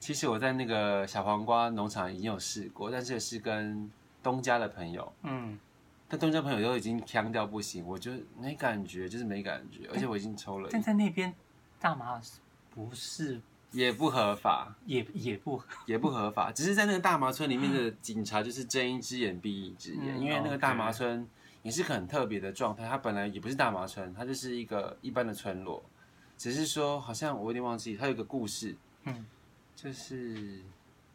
[0.00, 3.88] 其实我在那个小黄瓜农场已经有试过，但是是跟
[4.20, 5.56] 东家的朋友，嗯，
[6.12, 10.68] 但东家朋友都已经锵掉不行，我就没感觉，就是没感觉，而且我已经抽了。
[10.70, 11.32] 但在那边
[11.80, 12.20] 大麻
[12.70, 21.26] 不是也不合法，也也不也不合法，只是在那个大麻村里面的警察就是睁一只眼闭一只眼，嗯、因为那个大麻村
[21.62, 25.82] 也是个很特别的状态，它本来也不是大麻村，它就是一个一般的村落，
[26.36, 29.24] 只是说好像我有点忘记，它有个故事，嗯，
[29.74, 30.60] 就是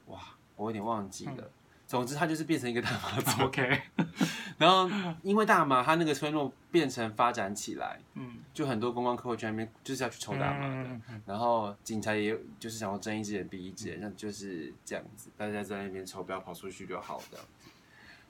[0.07, 0.19] 哇，
[0.55, 1.51] 我有点忘记了。
[1.87, 3.31] 嗯总之，它就是变成一个大麻子。
[3.41, 3.81] OK，
[4.59, 4.89] 然后
[5.23, 10.73] 因为大麻，它那个村落变成发展起来，嗯，就很多观光客会去那边，就是要去抽大麻的。
[10.83, 17.39] 嗯嗯、然后警察也就是想要睁一只眼闭一只眼，那、嗯、就是这样子，大家在那边抽，不要跑出去就好的。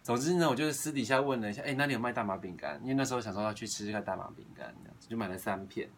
[0.03, 2.79] 总之呢，我就是私底下问了一下，哎，那里有卖大麻饼干？
[2.83, 5.89] 因为那时候想说要去吃吃看大麻饼干，这样子就买了三片。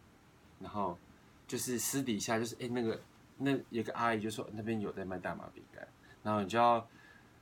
[0.60, 0.96] 然后
[1.46, 2.98] 就是私底下就是，哎，那个
[3.36, 5.86] 那有个阿姨就说那边有在卖大麻饼干，
[6.22, 6.88] 然后你就要。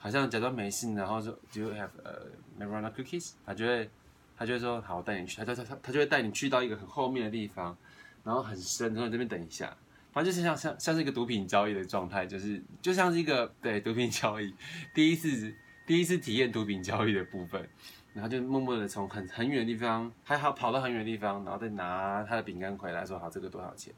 [0.00, 3.32] 好像假装没事，然后说 Do you have 呃、uh, marijuana cookies？
[3.44, 3.90] 他就会，
[4.36, 5.36] 他就会说好，我带你去。
[5.36, 7.76] 他他他他就会带你去到一个很后面的地方，
[8.22, 9.76] 然后很深，然后这边等一下。
[10.12, 14.54] 反正就是像像像是一个毒品交易的状态，就是就像是一个对毒品交易，
[14.94, 15.52] 第一次
[15.84, 17.68] 第一次体验毒品交易的部分，
[18.14, 23.92] 然后就默默的从很很远的地方，还好跑到很远的地方，然后再拿他的饼干回来，说好这个多少钱？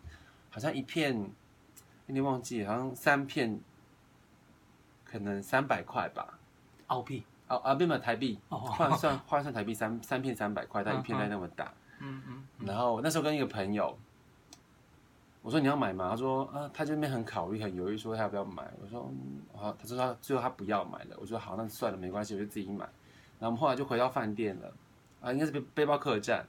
[0.48, 1.14] 好像一片
[2.06, 3.60] 有点忘记，好像三片。
[5.10, 6.38] 可能三百块吧，
[6.86, 12.44] 澳币哦啊，不嘛台币，换算换算台币三三片三百块，但一片才那么大，嗯嗯。
[12.64, 13.98] 然后那时候跟一个朋友，
[15.42, 16.08] 我说你要买吗？
[16.10, 18.70] 他说啊，他这边很考虑，很犹豫，说他要不要买。
[18.80, 19.10] 我说
[19.52, 21.16] 好，他说他最后他不要买了。
[21.18, 22.84] 我说好，那算了，没关系，我就自己买。
[23.40, 24.72] 然后我们后来就回到饭店了，
[25.20, 26.46] 啊，应该是背背包客栈，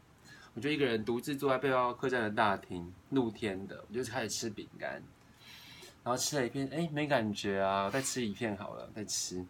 [0.53, 5.01] 我就一个人独自坐在背包客栈的大厅，露天的，我就开始吃饼干。
[6.03, 9.45] 然后吃了一片，哎，没感觉啊，再吃一片好了，再吃，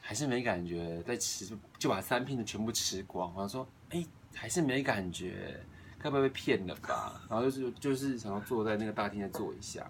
[0.00, 3.28] 还是没感觉，再吃就把三片的全部吃光。
[3.30, 5.60] 然后说，哎，还是没感觉，
[5.98, 7.20] 该不会被骗了吧？
[7.28, 9.80] 然后就是就是想要坐在那个大厅再坐一下，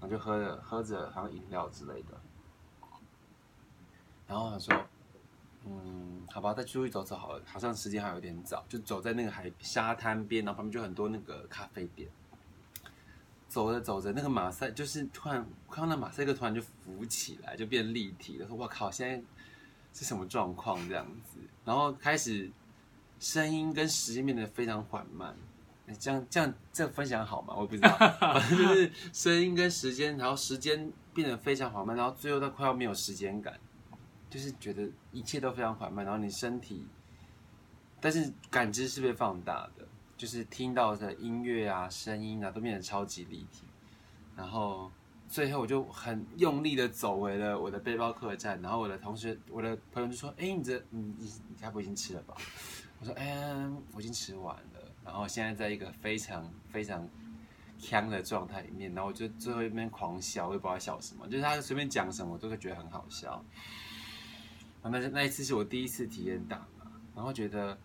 [0.00, 2.20] 然后就喝着喝着好像饮料之类的。
[4.26, 4.84] 然后他说，
[5.64, 12.08] 嗯，好吧，再出去走走好了，好像时间还有点早，就走在那个海沙滩边，然后旁边就很多那个咖啡店。
[13.54, 18.48] 走着走着，那个马赛就是突然看到那马赛克突然就浮起来，就变立体了。
[18.48, 19.22] 说：“我靠，现在
[19.92, 22.50] 是什么状况？”这样子，然后开始
[23.20, 25.36] 声音跟时间变得非常缓慢。
[26.00, 27.54] 这样这样这样分享好吗？
[27.56, 33.56] 我不知道， 反正就是声音跟时间，然后时间变得非常缓慢，然后最后到快要没有时间感，
[34.28, 36.84] 就是觉得一切都非常缓慢，然后你身体，
[38.00, 39.83] 但是感知是被放大的。
[40.16, 43.64] 就是听到的音乐啊、声音啊，都变得超级立体。
[44.36, 44.90] 然后
[45.28, 48.60] 最后我就很用力的走回了我的背包客栈。
[48.62, 52.34] 然后我的同学、我的朋友就说：“哎，你这你你你该不会已经吃了吧？”
[53.00, 53.54] 我说：“哎，
[53.92, 57.08] 我已经吃完了。”然后现在在一个非常非常
[57.80, 58.94] 锵的状态里面。
[58.94, 61.26] 然后我就最后一边狂笑，我也不知道笑什么。
[61.26, 63.44] 就是他随便讲什么，我都会觉得很好笑。
[64.82, 67.76] 那那一次是我第一次体验大麻，然后觉得。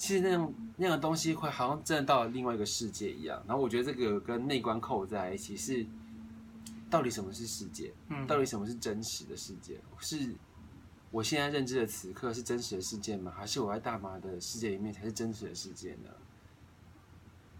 [0.00, 5.84] 其实那样那样的东西会好像真的到了另外一个世界一样，然后我觉得这个跟内观扣在一起是，
[6.88, 7.92] 到底什么是世界？
[8.08, 9.78] 嗯，到底什么是真实的世界？
[9.98, 10.34] 是
[11.10, 13.30] 我现在认知的此刻是真实的世界吗？
[13.36, 16.08] 还是我在大麻的世界里面才是真实的世界呢？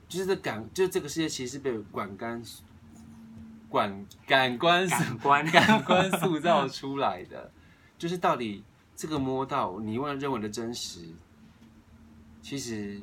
[0.09, 2.42] 就是这感，就是这个世界其实是被感官、
[3.70, 7.53] 感感官、感官、感官塑造出来的。
[7.98, 8.64] 就是到底
[8.96, 11.00] 这个摸到你认认为的真实。
[12.42, 13.00] 其实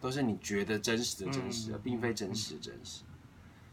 [0.00, 3.02] 都是你觉得真实的真实，并非真实的真实。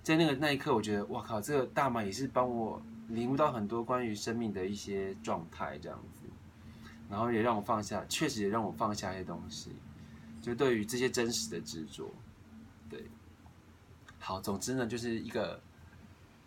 [0.04, 6.24] 在那个那一刻，我觉得哇靠，这个大麻也是帮我领悟到很多关于生命的一些状态，这样子，
[7.10, 9.72] 然后也让我放下，确实也让我放下一些东西，
[10.42, 12.10] 就对于这些真实的执着。
[12.90, 13.04] 对，
[14.20, 15.60] 好，总之呢，就是一个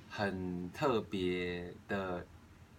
[0.09, 2.27] 很特别的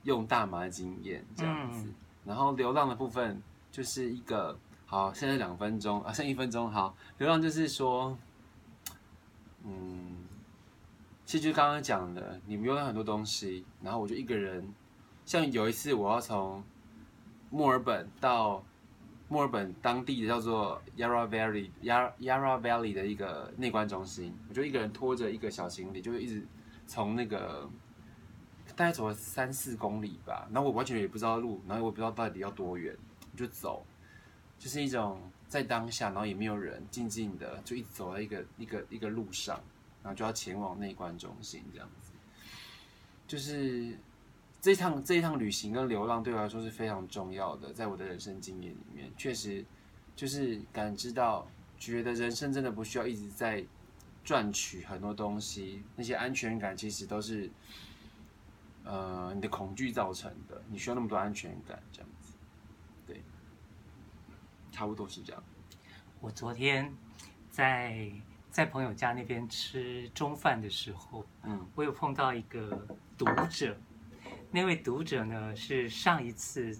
[0.03, 1.87] 用大麻的经验这样子。
[2.25, 3.41] 然后流浪的部分
[3.71, 4.57] 就是一个。
[4.91, 6.69] 好，现在两分钟啊，剩一分钟。
[6.69, 8.17] 好，流浪就是说，
[9.63, 10.17] 嗯，
[11.25, 14.69] 其实就刚刚讲的，你们用了很多东西，然后我就一个人。
[15.25, 16.61] 像有一次，我要从
[17.49, 18.61] 墨尔本到
[19.29, 26.45] 墨尔本当地的叫做 Yarra Valley Yarra Yara Valley 的一个内观中心，我就一个人拖着一个小行李，就一直
[26.85, 27.69] 从那个
[28.75, 32.93] 大概走了三四公里吧，然后我完全也不知道路，然后我也不知道到底要多远，
[33.37, 33.85] 就走。
[34.61, 39.59] 就是一种在当下，然后也没有人，静静的就一走在一个一个一个路上，
[40.03, 42.11] 然后就要前往内观中心这样子。
[43.27, 43.97] 就是
[44.61, 49.65] 这一趟这一趟旅行跟流浪对我来说是非常重要的，在我的人生经验里面，确实
[50.15, 51.47] 就是感知到，
[51.79, 53.65] 觉得人生真的不需要一直在
[54.23, 57.49] 赚取很多东西，那些安全感其实都是，
[58.83, 60.61] 呃，你的恐惧造成的。
[60.69, 62.09] 你需要那么多安全感，这样，
[64.71, 65.43] 差不多是这样。
[66.19, 66.91] 我昨天
[67.49, 68.11] 在
[68.49, 73.77] 在朋友家那边吃中饭的时候，嗯，我有碰到一个读者，
[74.49, 76.77] 那位读者呢是上一次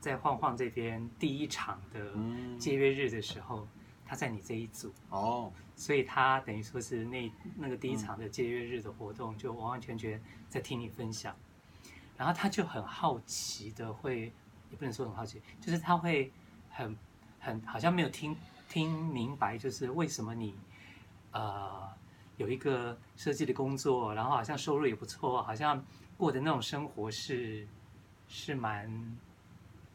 [0.00, 2.12] 在晃晃这边第一场的
[2.58, 3.60] 借阅日的时候。
[3.60, 3.68] 嗯
[4.10, 11.32] 他在你这一组哦，所以他等于说是那那个第一场的借阅日的活动，就完完全全在听你分享，
[12.16, 14.32] 然后他就很好奇的会，
[14.68, 16.32] 也不能说很好奇，就是他会
[16.70, 16.98] 很
[17.40, 18.36] 很好像没有听
[18.68, 20.54] 听明白，就是为什么你
[21.32, 21.88] 呃
[22.36, 25.84] 有一个设计的工作，然后好像收入也不错，好像
[26.16, 27.66] 过的那种生活是
[28.28, 29.18] 是蛮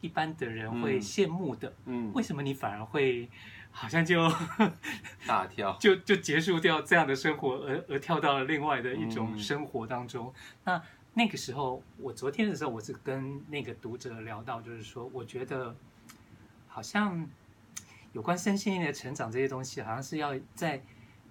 [0.00, 3.28] 一般的人会羡慕的，嗯，为什么你反而会？
[3.78, 4.26] 好像就
[5.28, 10.32] 大跳， 就就结束掉这样的生活，而而跳到了另外的一种生活当中。
[10.64, 10.80] 嗯、
[11.12, 15.76] 那那个时候，我昨天的时候，我是跟那个读者聊到，就是说，我觉得
[16.76, 17.26] 好像
[18.12, 20.82] 有关身心灵的成长这些东西，好像是要在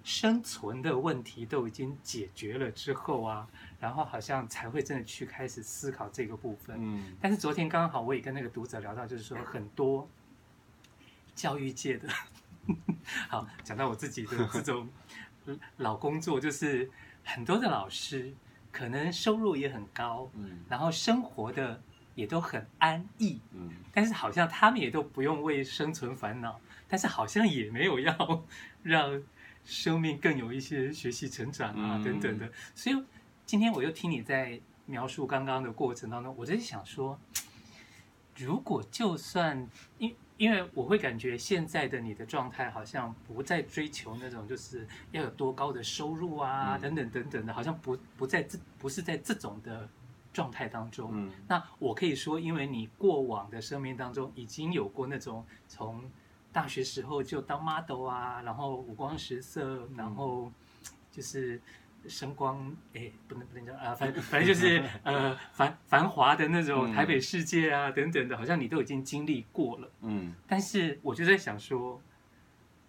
[0.02, 3.46] 生存的问题都已经解决了之后啊，
[3.78, 6.76] 然后好像才会真的去开始思考这个部分。
[6.80, 10.08] 嗯，但是昨天刚好我也跟那个读者聊到，就是说很多
[11.36, 12.08] 教育界的。
[13.28, 14.88] 好，讲到我自己的 这种
[15.76, 16.90] 老工作，就是
[17.22, 18.34] 很多的老师
[18.72, 21.80] 可能收入也很高，嗯，然后生活的
[22.16, 28.44] 也都很安逸，嗯，但是好像他们也都不用为生存烦恼，但是好像也没有要
[28.82, 29.22] 让
[29.64, 32.96] 生命更有一些学习成长啊等等的，所以
[33.44, 37.20] 今天我又听你在描述刚刚的过程当中，我在想说，
[38.34, 49.88] 如果就算因因为我会感觉现在的你的状态好像不再追求那种就是要有多高的收入啊，等等等等的，好像不不在这不是在这种的
[50.36, 51.10] 状态当中。
[51.12, 56.04] 嗯，那我可以说，因为你过往的生命当中已经有过那种从
[56.52, 60.52] 大学时候就当 model 啊，然后五光十色，然后
[61.10, 61.60] 就是。
[62.08, 69.90] 声光哎，不能不能讲啊，反反正就是呃繁繁华的那种台北世界啊、嗯、等等的，好像你都已经经历过了。
[70.02, 72.00] 嗯，但是我就在想说，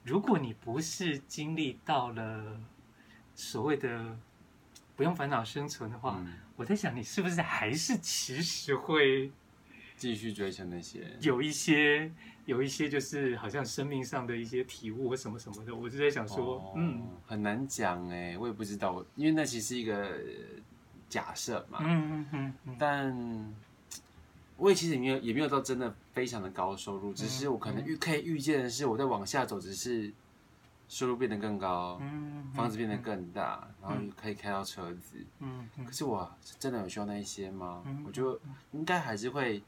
[0.04, 2.60] 如果你不是经历到了
[3.34, 4.16] 所谓的
[4.96, 9.32] 不用烦恼生存的话，嗯、我在想你是不是还是其实会
[9.96, 12.12] 继续追求那些有一些。
[12.48, 20.18] 有一些就是好像生命上的一些体悟或什么什么的，我就在想说，哦、嗯，很难讲哎，我也不知道，因为那其实是一个
[21.10, 23.54] 假设嘛，嗯嗯嗯，嗯但
[24.56, 30.10] 我也其实也没有也没有到真的非常的高收入，只是我可能预可以预见的是，我在往下走，只是
[30.88, 37.84] 收入变得更高，嗯，房子变得更大，嗯、然后可以开到车子，嗯，可是我真的有需要那一些吗？
[37.86, 38.40] 嗯、我就
[38.72, 39.62] 应该还是会。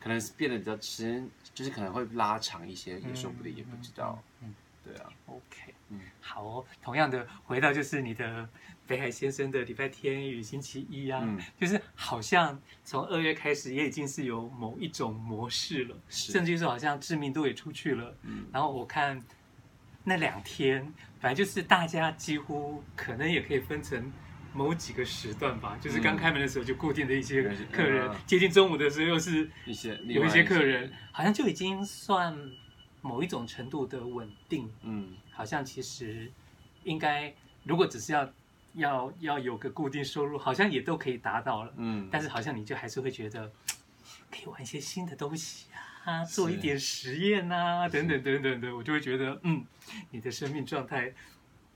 [0.00, 4.22] 可能是变得比较迟，就是可能会拉长一些，也说不定，也不知道。
[4.42, 5.08] 嗯，嗯对啊。
[5.24, 6.64] OK，嗯，好哦。
[6.82, 8.46] 同样的，回到就是你的
[8.86, 18.14] 北海先生的礼拜天与星期一啊，嗯、就是好像从二月开始也已经是有某一种模式了，甚至于说好像知名度也出去了。
[18.24, 19.18] 嗯，然后我看
[20.04, 24.12] 那两天，反正就是大家几乎可能也可以分成。
[24.56, 32.32] 某几个时段吧，就是刚开门的时候就固定的一些客人，嗯、接近中午的时候又是一些有一些客人，好像就已经算
[33.00, 34.70] 某一种程度的稳定。
[34.82, 36.30] 嗯，好像其实
[36.84, 38.32] 应该如果只是要
[38.74, 41.74] 要要有个固定收入，好像也都可以达到了。
[41.76, 43.50] 嗯，但是好像你就还是会觉得
[44.30, 45.93] 可以玩一些新的东西啊，
[46.24, 49.64] 做一点实验啊，等等等等的，我就会觉得嗯，
[50.10, 51.12] 你的生命状态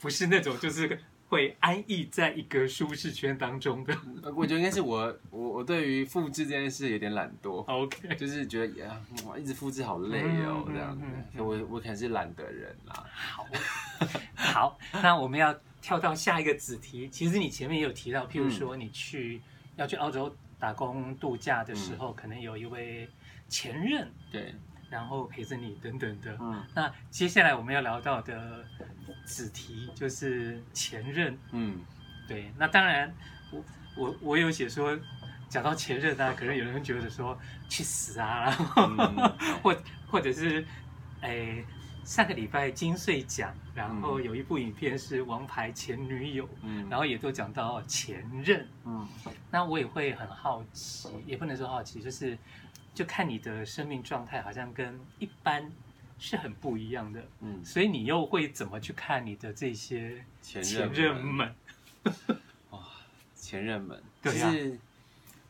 [0.01, 1.01] 不是那种 就是。
[1.31, 3.95] 会安逸在一个舒适圈当中的，
[4.35, 13.05] 我觉得应该是我我我对于复制这件事有点懒惰，OK，就是觉得呀，哇，一直复制好累哦，这样子，我我可能是懒的人啦。
[13.13, 13.47] 好，
[14.35, 17.07] 好，那我们要跳到下一个子题。
[17.11, 19.43] 其实你前面也有提到，譬如说你去
[19.77, 23.07] 要去澳洲打工度假的时候，可能有一位
[23.49, 24.55] 前任，对。
[24.91, 28.65] 然后陪着你等等的，嗯，那接下来我们要聊到的
[29.23, 31.79] 子题就是前任，嗯，
[32.27, 33.15] 对，那当然
[33.51, 34.99] 我我我有写说，
[35.47, 37.39] 讲到前任啊，可能有人觉得说
[37.69, 39.77] 去死啊，然后、嗯、 或
[40.07, 40.65] 或者是
[41.21, 41.63] 哎
[42.03, 49.07] 上个礼拜金穗奖，然后有一部影片是《王牌前女友》，嗯，然后也都讲到前任，嗯，
[49.51, 52.39] 那我也会很好奇，也不能说好奇，就是。
[52.99, 55.71] 就看你的生命状态，好像跟一般
[56.19, 57.25] 是很不一样的。
[57.39, 61.55] 嗯，所以你又会怎么去看你的这些前任们？
[62.71, 62.81] 哇，
[63.37, 64.53] 前任们，对呀。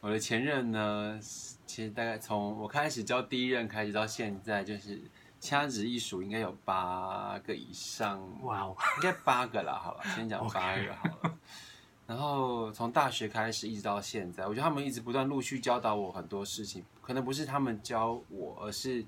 [0.01, 1.19] 我的前任呢，
[1.65, 5.01] 其实大概从我开始教第一任开始到现在，就是
[5.41, 8.21] 掐指一数，应该有八个以上。
[8.43, 9.73] 哇哦，应该八个了。
[9.73, 11.39] 好了，先讲八个好了。
[12.09, 16.85] 然后从大学开始一直到现在，我觉得他们一直不断陆续教导我很多事情。
[17.01, 19.05] 可能不是他们教我，而是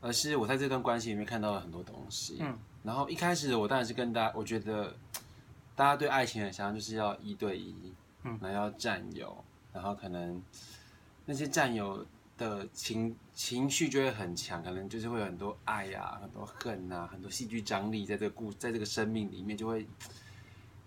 [0.00, 2.38] 而是我在这段关系里面看到了很多东西。
[2.40, 2.58] 嗯。
[2.82, 4.96] 然后一开始我当然是跟大家，我觉得
[5.76, 7.92] 大家对爱情的想象就是要一对一。
[8.24, 10.42] 嗯然后要占有，然后可能
[11.24, 12.04] 那些占有
[12.36, 19.86] 的情情绪就会很强，可能就是会有很多爱呀、啊，很多恨啊，很多戏剧张力在这个故，在这个生命里面就会，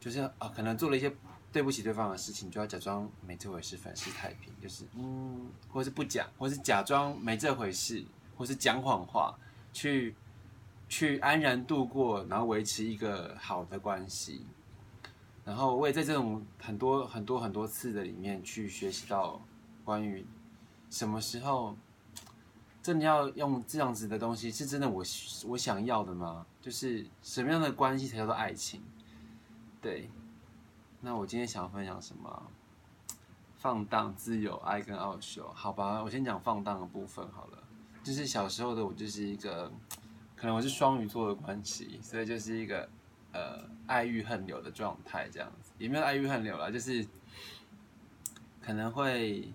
[0.02, 1.14] 就是啊，可能做了一些
[1.52, 8.04] 对不起对方的事情，就要假装没这回事，粉饰太平，就是嗯，或是不讲，或是假装没这回事，
[8.36, 9.38] 或是讲谎话，
[9.72, 10.16] 去
[10.90, 14.44] 去安然度过，然后维持一个好的关系。
[15.46, 19.40] 然后我也在这种很多很多很多次的里面去学习到，
[19.86, 20.26] 关于
[20.90, 21.78] 什么时候
[22.82, 25.04] 真的要用这样子的东西，是真的我
[25.48, 26.44] 我想要的吗？
[26.60, 28.82] 就是什么样的关系才叫做爱情？
[29.82, 30.10] 对。
[31.00, 32.52] 那我今天想要分享什么？
[33.58, 35.52] 放荡、自由、爱跟傲羞。
[35.54, 37.58] 好吧，我先讲放荡的部分好了。
[38.04, 39.72] 就是小时候的我就是一个，
[40.36, 42.88] 可能我是双鱼座的关系，所以就是一个。
[43.34, 47.08] 呃，爱欲横流的状态这样子，也没有爱欲横流啦，就是
[48.60, 49.50] 可能会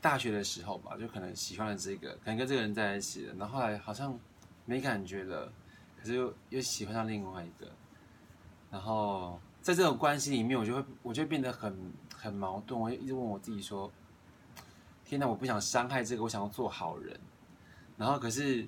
[0.00, 4.18] 大学的时候吧，就可能喜欢了这个，可能跟这个人在一起了，然后后来好像
[4.64, 5.52] 没感觉了，
[5.96, 7.70] 可是又又喜欢上另外一个，
[8.70, 13.90] 然后在这种关系里面，我就会我就会变得很很矛盾，我就一直问我自己说，
[15.04, 17.18] 天哪，我不想伤害这个，我想要做好人，
[17.96, 18.66] 然后可是。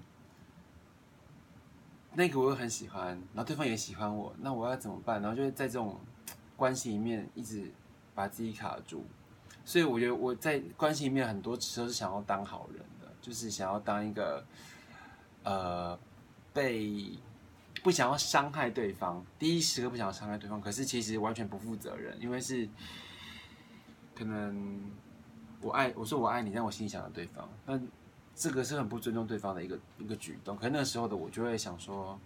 [2.13, 5.23] 那个我又很喜欢，然后对方也喜欢我，那我要怎么办？
[5.23, 5.97] 然后就会在这种
[6.57, 7.71] 关系里面一直
[8.17, 9.05] 把自己卡住，
[9.65, 14.45] 所以我觉得我在关系里面很多时候是想要当好人的，就是想要当一个
[15.45, 15.97] 呃
[16.53, 17.17] 被
[17.83, 22.69] 不想要伤害对方，第一时刻不想要伤害对方，可是其实完全不负责任，因为是
[24.15, 24.91] 可能
[25.61, 27.89] 我爱我说我爱你，但我心里想着对方，但。
[28.33, 32.19] 这个是很不尊重对方的一个一个举动，可是那时候的我就会想说，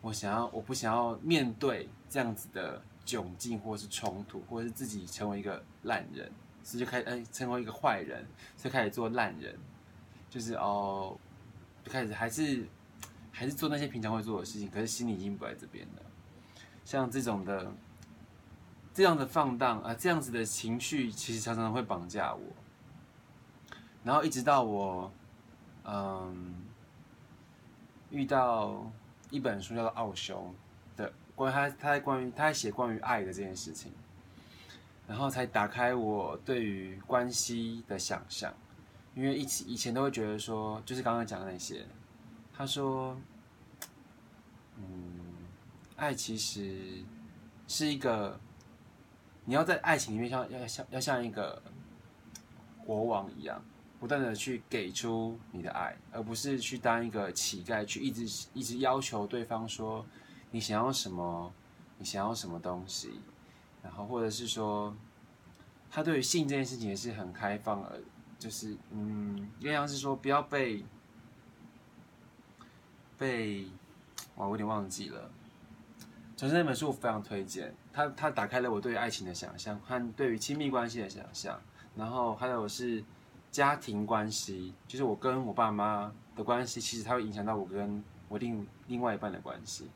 [0.00, 6.28] 我想要，我不想要面对这样子的窘境，或是冲突，或者是自己成为一个烂人，
[6.64, 9.56] 所以就开始哎，成为一个坏人，所以开始做烂人，
[10.28, 11.16] 就是哦，
[11.84, 12.66] 就开始还是
[13.30, 16.02] 还是做那些平常会做的事情，可是心里已经不在这边了。
[16.84, 17.72] 像这种的
[18.92, 22.42] 这样的放荡啊，这样子的情绪，其实常常会绑架我，
[24.02, 25.10] 然后一直到我。
[25.82, 26.54] 嗯，
[28.10, 28.92] 遇到
[29.30, 30.54] 一本书叫做《奥修》
[30.98, 33.90] 的，关于他，他在关于他在写关于爱的这件事情，
[35.08, 38.52] 然后才打开我对于关系的想象。
[39.14, 41.84] 因为以以前都会觉得说，就是刚刚讲的那些，
[42.60, 43.16] 他说，
[44.76, 44.84] 嗯，
[45.96, 47.02] 爱其实
[47.66, 48.38] 是一个，
[49.46, 51.62] 你要在爱情里面像要像要像一个
[52.84, 53.64] 国王一样。
[53.98, 60.04] 不断的去给出你的爱，而不是去当一个乞丐，去一直一直要求对方说
[60.50, 61.50] 你想要什么，
[61.96, 63.20] 你想要什么东西，
[63.82, 64.94] 然后或者是说，
[65.90, 67.98] 他对于性这件事情也是很开放，而
[68.38, 70.84] 就是嗯，应该是说不要被
[73.20, 73.66] 被，
[74.34, 75.30] 哇，我有点忘记了。
[76.36, 81.60] 总之那本书我非常推荐，他他打开了我对于爱情的想象和对于亲密关系的想象，
[81.94, 83.04] 然后还有是。
[83.52, 89.90] 家庭关系就是我跟我爸妈的关系，其实它会影响到我跟我另另外一半的关系。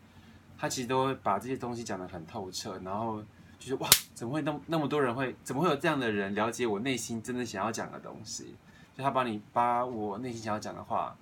[0.59, 3.23] 他其实都会把这些东西讲得很透彻，然后
[3.61, 8.57] 就是哇，怎么会那么那么多人会，怎么会有这样的人了解我内心真的想要讲的东西？
[8.97, 11.17] 就他帮你把我内心想要讲的话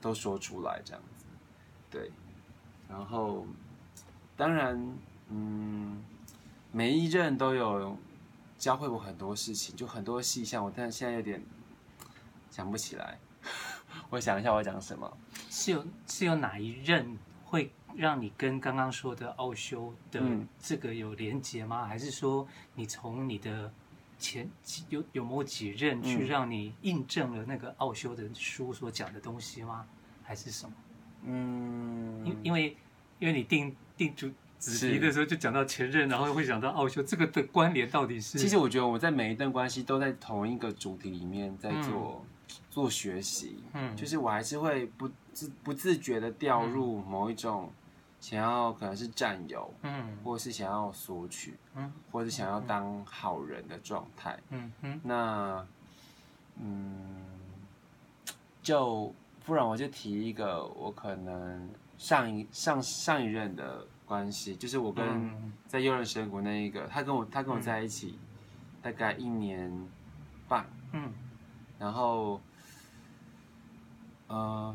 [0.00, 1.19] 都说出来，这样子。
[1.90, 2.10] 对，
[2.88, 3.46] 然后
[4.36, 6.02] 当然，嗯，
[6.72, 7.96] 每一任都有。
[8.58, 11.42] 教会我很多事情，就很多细项，我但现在有点
[12.50, 13.18] 想不起来。
[14.10, 15.10] 我想一下，我要讲什么？
[15.48, 20.20] 是有是有哪一任会让你跟刚刚说的奥修的
[20.58, 21.86] 这个有连结吗？
[21.86, 23.72] 嗯、还是说你从你的
[24.18, 24.46] 前
[24.90, 29.86] 有有某几任去让你印证了那个奥修的书所讲的东西吗？
[30.22, 30.76] 还是什么？
[31.24, 32.76] 嗯，因因为
[33.18, 34.30] 因为你定定主。
[34.60, 38.38] 子题的时候就讲到前任，然后会讲到奥修，这个的关联到底是？
[38.38, 42.22] 其实我觉得我在每一段关系都在同一个主题里面在做
[42.68, 47.72] 做学习，嗯，就是我还是会不自不自觉的掉入某一种
[48.20, 55.66] 想要可能是占有，嗯，或是想要索取，嗯，或者是想要当好人的状态，嗯嗯，那，
[56.60, 57.24] 嗯，
[58.62, 59.14] 就
[59.50, 68.16] 不然我就提一个我可能上一上上一任的关系，就是我跟在优人神谷那一个，他跟我他跟我在一起
[68.80, 69.68] 大概一年
[70.46, 71.12] 半，嗯，
[71.80, 72.40] 然后。
[74.28, 74.72] 呃，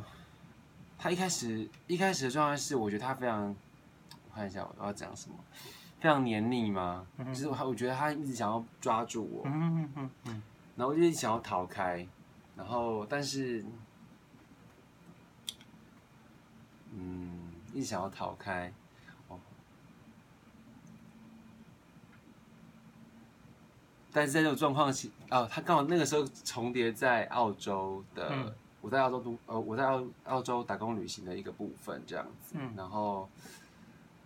[0.98, 3.56] 他一开始一开始的状态是，我觉得他非常，
[4.12, 5.38] 我看一下我要讲什么，
[6.02, 10.44] 非常黏腻嘛，嗯、就是我我觉得他一直想要抓住我，嗯嗯嗯，
[10.76, 12.06] 然后我就一直想要逃开，
[12.58, 13.64] 然后但是，
[16.96, 18.72] 嗯，一直想要逃开，
[19.28, 19.38] 哦，
[24.12, 28.30] 但是在这种状况下，哦，他刚好那个时候重叠在澳洲的。
[28.32, 33.28] 嗯我在澳洲读，呃，我在澳澳洲打工旅行的一个部分这样子，嗯、然后，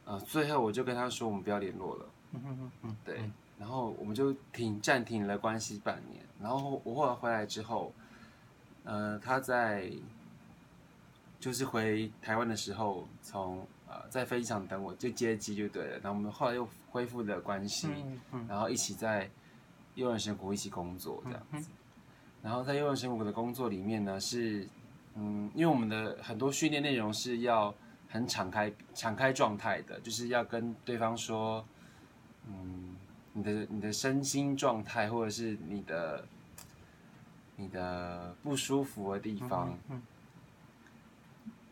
[0.04, 7.94] 呃，最后我就跟他说，我们不要联络了，嗯嗯嗯，对，嗯、然后我们就停暂停了关系半年，然后我后来回来之后，
[8.84, 9.90] 呃，他在，
[11.40, 19.30] 就是回台湾的时候，从呃在飞机场等我，就接机就对了，然后我们后来又恢复了关系，嗯嗯、然后一起在
[19.96, 21.70] 优人神谷一起工作这样子。
[22.44, 24.68] 然后在优人神谷的工作里面呢，是，
[25.16, 27.74] 嗯，因为我们的很多训练内容是要
[28.10, 31.66] 很敞开、敞开状态的，就是要跟对方说，
[32.48, 32.96] 嗯，
[33.32, 36.26] 你的你的身心状态，或者是你的
[37.56, 39.78] 你的不舒服的地方。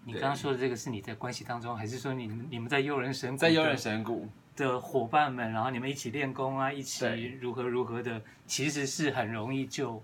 [0.08, 7.06] 你刚刚说的这个是你在关系当中，还是说你你们在悠人神谷在悠人神谷的伙伴们，然后你们一起练功啊，一起
[7.42, 10.02] 如何如何的，其实是很容易就。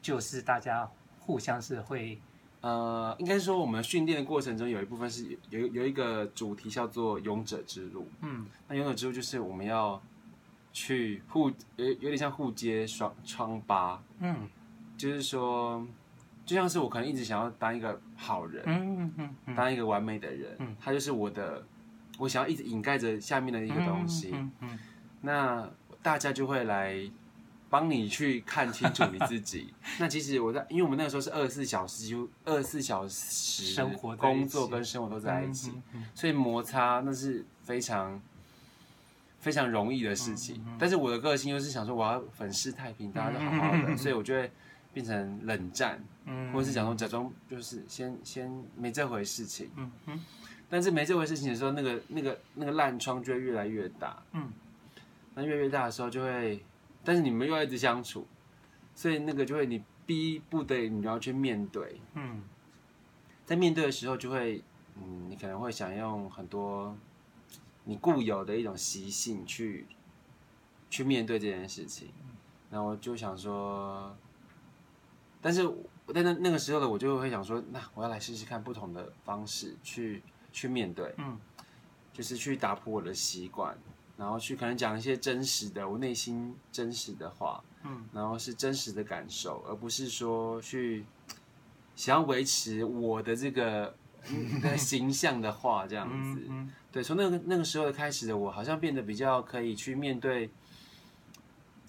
[0.00, 0.88] 就是大家
[1.18, 2.18] 互相是会，
[2.60, 10.00] 呃，应该说我们训练的过程中有一部分是有有一个主题叫做勇者之路，嗯，那勇者之路就是我们要
[10.72, 14.48] 去互有有点像互揭双疮疤，嗯，
[14.96, 15.84] 就是说
[16.46, 21.64] 就像是我可能一直想要当一个好人，嗯嗯嗯，当一个完美的人，嗯，他就是我的，
[22.18, 24.78] 我想要一直掩盖着下面的一个东西，嗯嗯，
[25.22, 25.70] 那
[26.02, 27.10] 大家就会来。
[27.70, 29.74] 帮你去看清楚你自己。
[30.00, 35.74] 那其实我在，因为我们那个时候是二十四小时，就二十四小时生活、工作跟生活都在一起，
[36.14, 38.18] 所以摩擦那是非常
[39.38, 40.64] 非常容易的事情。
[40.78, 44.50] 但是我的个性又是想说，我要粉饰太平，大家都好好的，所以我就会
[44.98, 49.70] 变成冷战，嗯或者是讲说假装就是先先没这回事情。
[50.68, 54.20] 但是没这回事情的时候，那个那个那个烂疮就会越来越大。
[54.32, 54.50] 嗯，
[55.36, 56.60] 那越来越大的时候就会。
[57.04, 58.26] 但是你们又要一直相处，
[58.92, 62.00] 所以那个就会你逼不得你要去面对。
[62.14, 62.42] 嗯，
[63.46, 64.64] 在面对的时候就会，
[64.96, 66.96] 嗯，你可能会想用很多
[67.84, 69.86] 你固有的一种习性去
[70.90, 72.08] 去面对这件事情。
[72.68, 74.14] 然后我就想说，
[75.40, 75.66] 但是
[76.14, 80.22] 在那那个时候的我就会想说，那我要来试试看不同的方式去
[80.52, 81.14] 去面对。
[81.18, 81.38] 嗯，
[82.12, 83.76] 就是去打破我的习惯。
[84.16, 91.06] 然后去可能讲一些真实的，我内心真实的话，嗯，然后是真实的感受，而不是说去
[91.94, 93.94] 想要维持我的这个
[94.60, 96.40] 的形象的话这样子。
[96.48, 100.50] 嗯嗯、对，从那个那个时候的开始的我，好像变得比较可以去面对，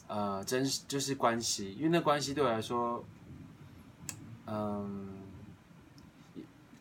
[0.07, 3.03] 呃，真实就是关系，因为那关系对我来说，
[4.51, 5.09] 嗯，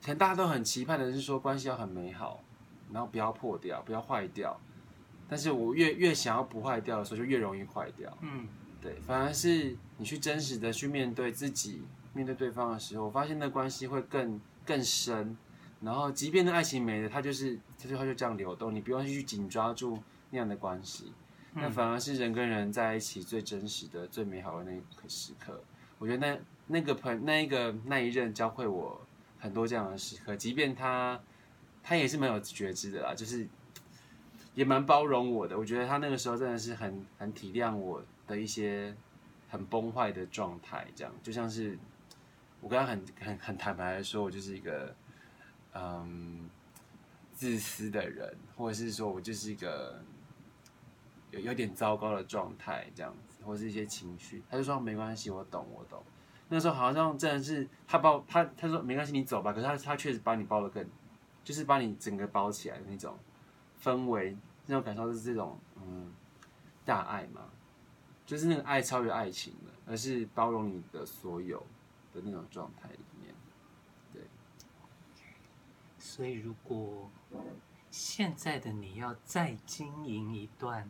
[0.03, 2.43] 可能大家都很期盼的是说关系要很美好，
[2.93, 4.59] 然后不要破掉，不要坏掉。
[5.29, 8.17] 但是我越越想要不坏掉的时候，就越容易坏掉。
[8.23, 8.49] 嗯，
[8.81, 11.83] 对，反而是你去真实的去面对自己，
[12.15, 15.37] 面对对方的时候，我发现那关系会更更深。
[15.81, 19.97] 然后，即便那爱情没了，它就是，它就它就这样流动，你不用去紧抓住
[20.31, 21.13] 那样的关系。
[21.55, 25.63] 嗯，那反而是人跟人在一起最真实的、最美好的那一刻时刻。
[25.99, 26.37] 我觉得那
[26.69, 29.01] 那个朋那一个那一任教会我
[29.39, 31.21] 很多这样的时刻，即便他
[31.83, 33.47] 他也是蛮有觉知的啦，就是。
[34.55, 38.93] 也蛮包容我的，我觉得他那个时候真的是很很体谅我的一些
[39.49, 41.79] 很崩坏的状态，这样就像是
[42.61, 44.93] 我跟他很很很坦白的说，我就是一个
[45.75, 46.51] 嗯
[47.33, 50.03] 自私的人，或者是说我就是一个
[51.31, 56.03] 有有点糟糕的状态这样子，或是一些情绪，他就说没关系，我懂我懂。
[56.49, 60.87] 那时候好像真的是他包他他说没关系，你走吧，可是他他确实把你包得更，
[61.45, 63.19] 就是把你整个包起来的那种
[63.83, 64.37] 氛围。
[64.71, 66.13] 那种感受是这种，嗯，
[66.85, 67.49] 大爱嘛，
[68.27, 71.59] 就是那个爱超越爱情的，而是包容你的所有
[72.13, 73.35] 的那种状态里面。
[74.13, 74.21] 对，
[75.99, 77.11] 所以如果
[77.91, 80.87] 现在的你要再经营一段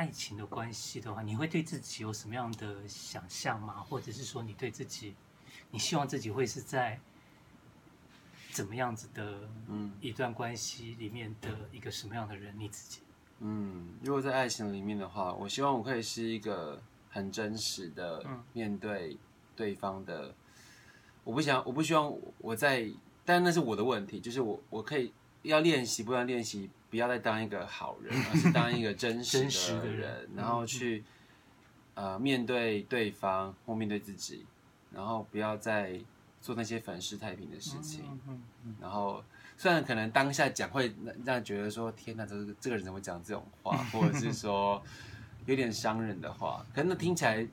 [0.00, 3.84] 爱情的关系的话，你会对自己有什么样的想象吗？
[3.86, 5.14] 或者是说，你对自己，
[5.70, 6.98] 你希望自己会是在
[8.50, 12.58] 怎么样子的嗯一段关系里面的一个什么样的人？
[12.58, 13.00] 你自己？
[13.40, 16.80] 嗯，如果在爱情里面的话，我希望我可以是一个
[17.10, 18.24] 很真实的
[18.54, 19.18] 面对
[19.54, 20.28] 对方的。
[20.28, 20.34] 嗯、
[21.24, 22.90] 我不想，我不希望我在，
[23.26, 31.04] 但那是我的问题，就是我我可以要练习，不断练习，不要再当一个好人，而是当一个真实的 人，实的人然后去、
[31.94, 34.44] 嗯、呃面对对方或面对自己，
[34.92, 35.98] 然后不要再
[36.40, 39.22] 做那些粉饰太平的事情，嗯嗯嗯、然后。
[39.62, 40.90] 虽然可能当下讲会
[41.22, 44.82] 让人觉得说天哪，这个这个人怎么讲这种话，或者是 说
[45.44, 47.46] 有点伤人的话，可能那听起来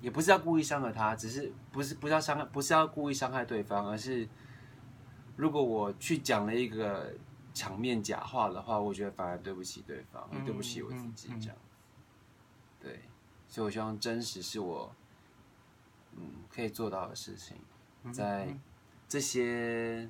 [0.00, 4.28] 也不是要故意伤了他，只是不是不是要伤害，不是要故意伤害对方，而是
[5.34, 7.12] 如果我去讲了一个
[7.60, 11.56] 场面假话的话，我觉得反而对不起对方，也对不起我自己这样。
[12.80, 13.00] 对，
[13.48, 14.94] 所以我希望真实是我
[16.16, 17.56] 嗯可以做到的事情，
[18.12, 18.56] 在
[19.08, 20.08] 这些。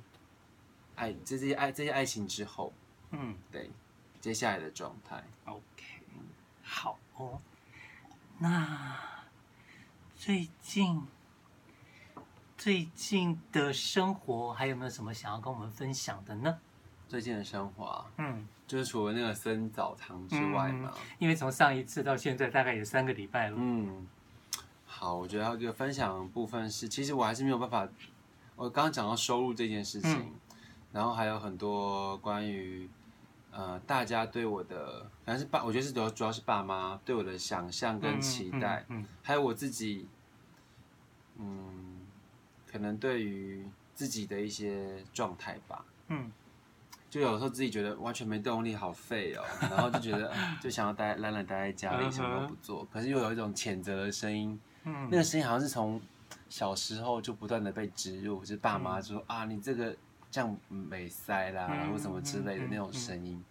[0.93, 2.71] 爱这些爱这些爱情之后，
[3.11, 3.71] 嗯，对，
[4.19, 5.85] 接下来的状态，OK，
[6.61, 7.41] 好哦。
[8.37, 8.99] 那
[10.15, 11.01] 最近
[12.57, 16.59] 最近的生活还有没有什么想要跟我们分享的呢？
[17.11, 24.07] 最近的生活，嗯，就是除了那个生澡堂之外嘛，嗯，因为从上一次到现在大概有三个礼拜了，嗯，
[24.85, 27.85] 好，我觉得这个分享部分是，其实我还是没有办法，
[28.55, 30.13] 我刚刚讲到收入这件事情。
[30.13, 30.31] 嗯。
[30.93, 32.89] 然后还有很多关于，
[33.51, 40.07] 呃，大家对我的，反正是爸，我觉得是主要主要是爸妈对我的想象跟期待，嗯，还有我自己，
[41.37, 42.01] 嗯，
[42.69, 46.29] 可能对于自己的一些状态吧，嗯，
[47.11, 56.01] 就有时候自己觉得完全没动力，好废哦，然后就觉得 就想要待懒懒待在家里什么都不做，可是又有一种谴责的声音，嗯，那个声音好像是从
[56.49, 59.95] 小时候就不断的被植入，就是爸妈说、嗯、啊，你这个。
[60.33, 63.43] 这样美塞啦，或什么之类的那种声音，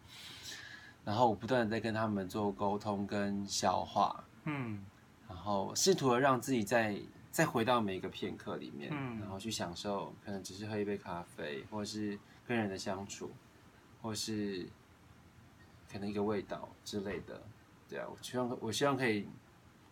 [1.05, 4.83] 然后我不断的在跟他们做沟通跟消化，嗯，
[5.29, 6.99] 然后试图的让自己再
[7.31, 8.91] 再回到每一个片刻里面，
[9.21, 13.31] 然后去享受，可能只是喝一杯咖啡，或是跟人的相处，
[14.03, 14.67] 或是
[15.91, 17.43] 可能一个味道之类的，
[17.89, 19.29] 对啊，我希望我希望可以，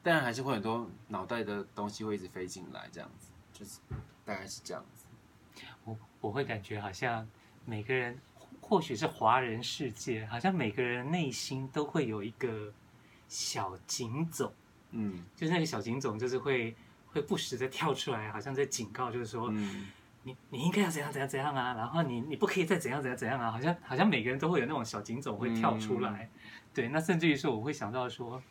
[0.03, 3.81] 当然还是会很多脑袋的东西会一直飞进来，这样子，就是
[4.25, 5.07] 大概是这样子。
[5.85, 7.29] 我我会感觉好像
[7.65, 8.17] 每个人，
[8.61, 12.73] 或许是华人世界，好像每个人内心都会有一个
[13.29, 14.53] 小警总，
[14.93, 16.77] 嗯，就是那个小警总，就是会
[17.09, 19.89] 会不时的跳出来，好像在警告，就是说，嗯，
[20.23, 26.31] 你你应该要怎样怎样怎样啊，然后你你不可以再怎样怎样怎样啊，好像好像每个人都会有那种小警总会跳出来，嗯、
[26.75, 28.43] 对，那甚至于说我会想到说，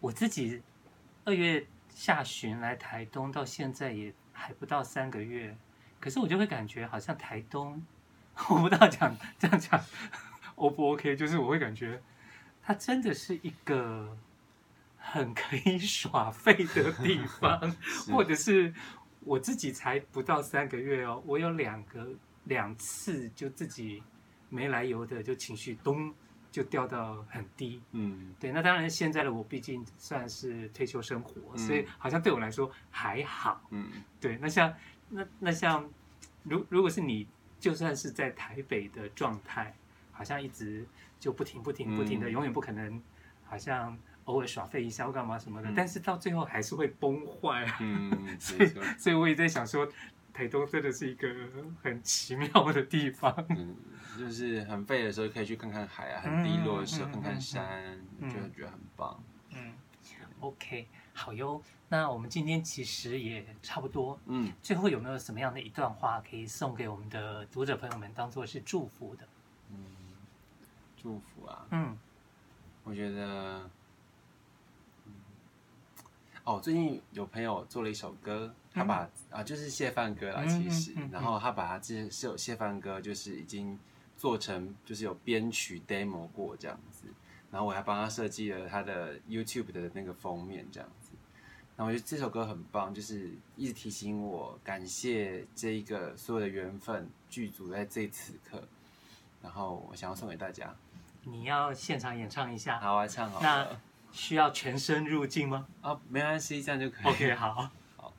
[0.00, 0.62] 我自己
[1.24, 5.56] 二月下旬来台东，到现在也还不到三个月。
[6.00, 7.84] 可是我就会感觉好像台东，
[8.48, 9.84] 我不知道讲这样讲
[10.54, 12.00] O 不 OK，就是我会感觉
[12.62, 14.16] 它真的是一个
[14.96, 17.60] 很可以耍废的地方，
[18.12, 18.72] 或者是
[19.28, 22.08] 我自己才不到三个月哦，我有两个
[22.44, 24.02] 两次就自己
[24.48, 26.12] 没来由的就情绪咚
[26.50, 34.74] 就掉到很低，嗯，对，那当然现在的我毕竟算是退休生活，嗯、所以好像对我来说还好，嗯，对，那像。
[35.10, 35.88] 那那像，
[36.42, 37.26] 如如果是你，
[37.58, 39.74] 就算是在台北的状态，
[40.12, 40.86] 好像一直
[41.18, 43.02] 就不停不停不停的，嗯、永远不可能，
[43.46, 43.96] 好像
[44.28, 47.66] 偶尔耍废一下或干嘛什么的，嗯、但是到最后还是会崩坏。
[47.80, 48.68] 嗯， 所以
[48.98, 49.88] 所以我也在想说，
[50.34, 51.28] 台东真的是一个
[51.82, 53.34] 很奇妙的地方。
[53.48, 53.74] 嗯，
[54.18, 59.18] 就是很废的时候可以去看看海啊，很低落的时候看看山，就觉得很棒。
[59.50, 59.72] 嗯
[60.40, 60.86] ，OK。
[61.14, 64.16] 好哟，那我们今天其实也差不多。
[64.26, 69.26] 嗯，最后有没有什么样的一段话可以送给我们的读者朋友们，当做是祝福的？
[69.72, 69.78] 嗯，
[71.02, 71.66] 祝福啊。
[71.70, 71.98] 嗯，
[72.84, 73.70] 我觉得，嗯，
[76.48, 83.78] 哦，最近有朋友做了一首歌，他把、嗯、啊，就是谢饭歌啦，其实，然后他把他这是有谢饭歌，就是已经
[84.16, 87.04] 做成，就是有编曲 demo 过这样子，
[87.50, 91.10] 然后我还帮他设计了他的 YouTube 的那个封面这样子。
[91.76, 98.62] 然后我觉得这首歌很棒，就是一直提醒我感谢这一个所有的缘分剧组在这此刻。
[99.42, 100.74] 然后我想要送给大家。
[101.24, 102.80] 你要现场演唱一下？
[102.80, 103.38] 好，我来唱好。
[103.42, 103.68] 那
[104.18, 105.68] 需要全身入镜吗？
[105.80, 107.30] 啊没关系这样就可以。
[107.32, 107.70] 好好。
[107.96, 108.12] 好。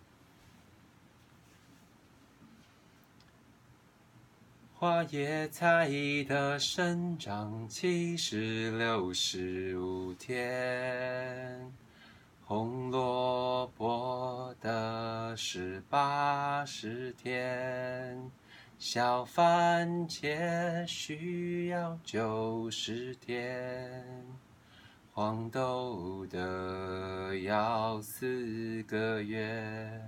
[4.76, 5.90] 花野菜
[6.26, 11.70] 的生长期是六十五天
[12.46, 18.32] 红萝卜的十八十天
[18.80, 24.26] 小番茄需要九十天。
[25.20, 30.02] 黄豆的要四个月，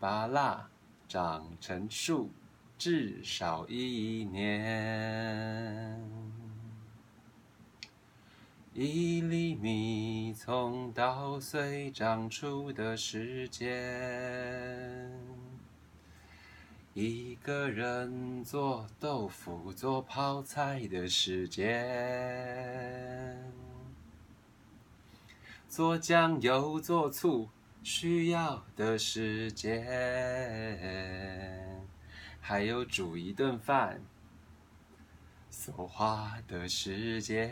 [0.00, 0.66] 芭乐
[1.06, 2.30] 长成树
[2.78, 6.00] 至少一年，
[8.72, 13.70] 一粒米从稻穗长出的时间，
[16.94, 23.43] 一个人做豆腐做泡菜的时间。
[25.74, 27.48] 做酱油、做醋
[27.82, 29.84] 需要的时间，
[32.40, 34.00] 还有煮一顿饭
[35.50, 37.50] 所花的时间。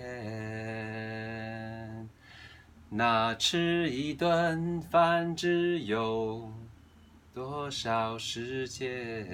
[2.88, 6.48] 那吃一顿饭只有
[7.34, 9.26] 多少时间？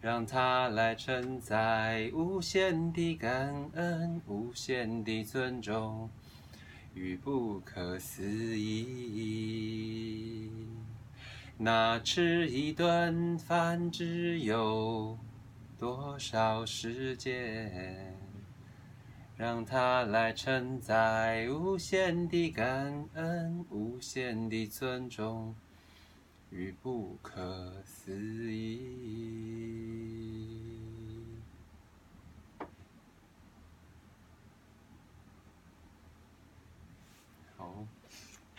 [0.00, 6.10] 让它来承载无限的感恩，无限的尊重。
[7.00, 8.22] 与不可思
[8.58, 10.50] 议，
[11.56, 15.16] 那吃一顿饭只有
[15.78, 18.14] 多少时间？
[19.34, 25.54] 让它来承载无限的感恩，无限的尊重
[26.50, 28.12] 与不可思
[28.52, 29.99] 议。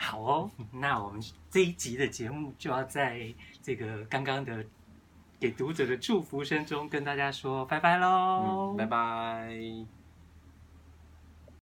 [0.01, 1.21] 好哦，那我们
[1.51, 3.31] 这一集的节目就要在
[3.61, 4.65] 这个刚刚的
[5.39, 10.00] 给读者的祝福声中跟大家说拜拜喽，拜拜。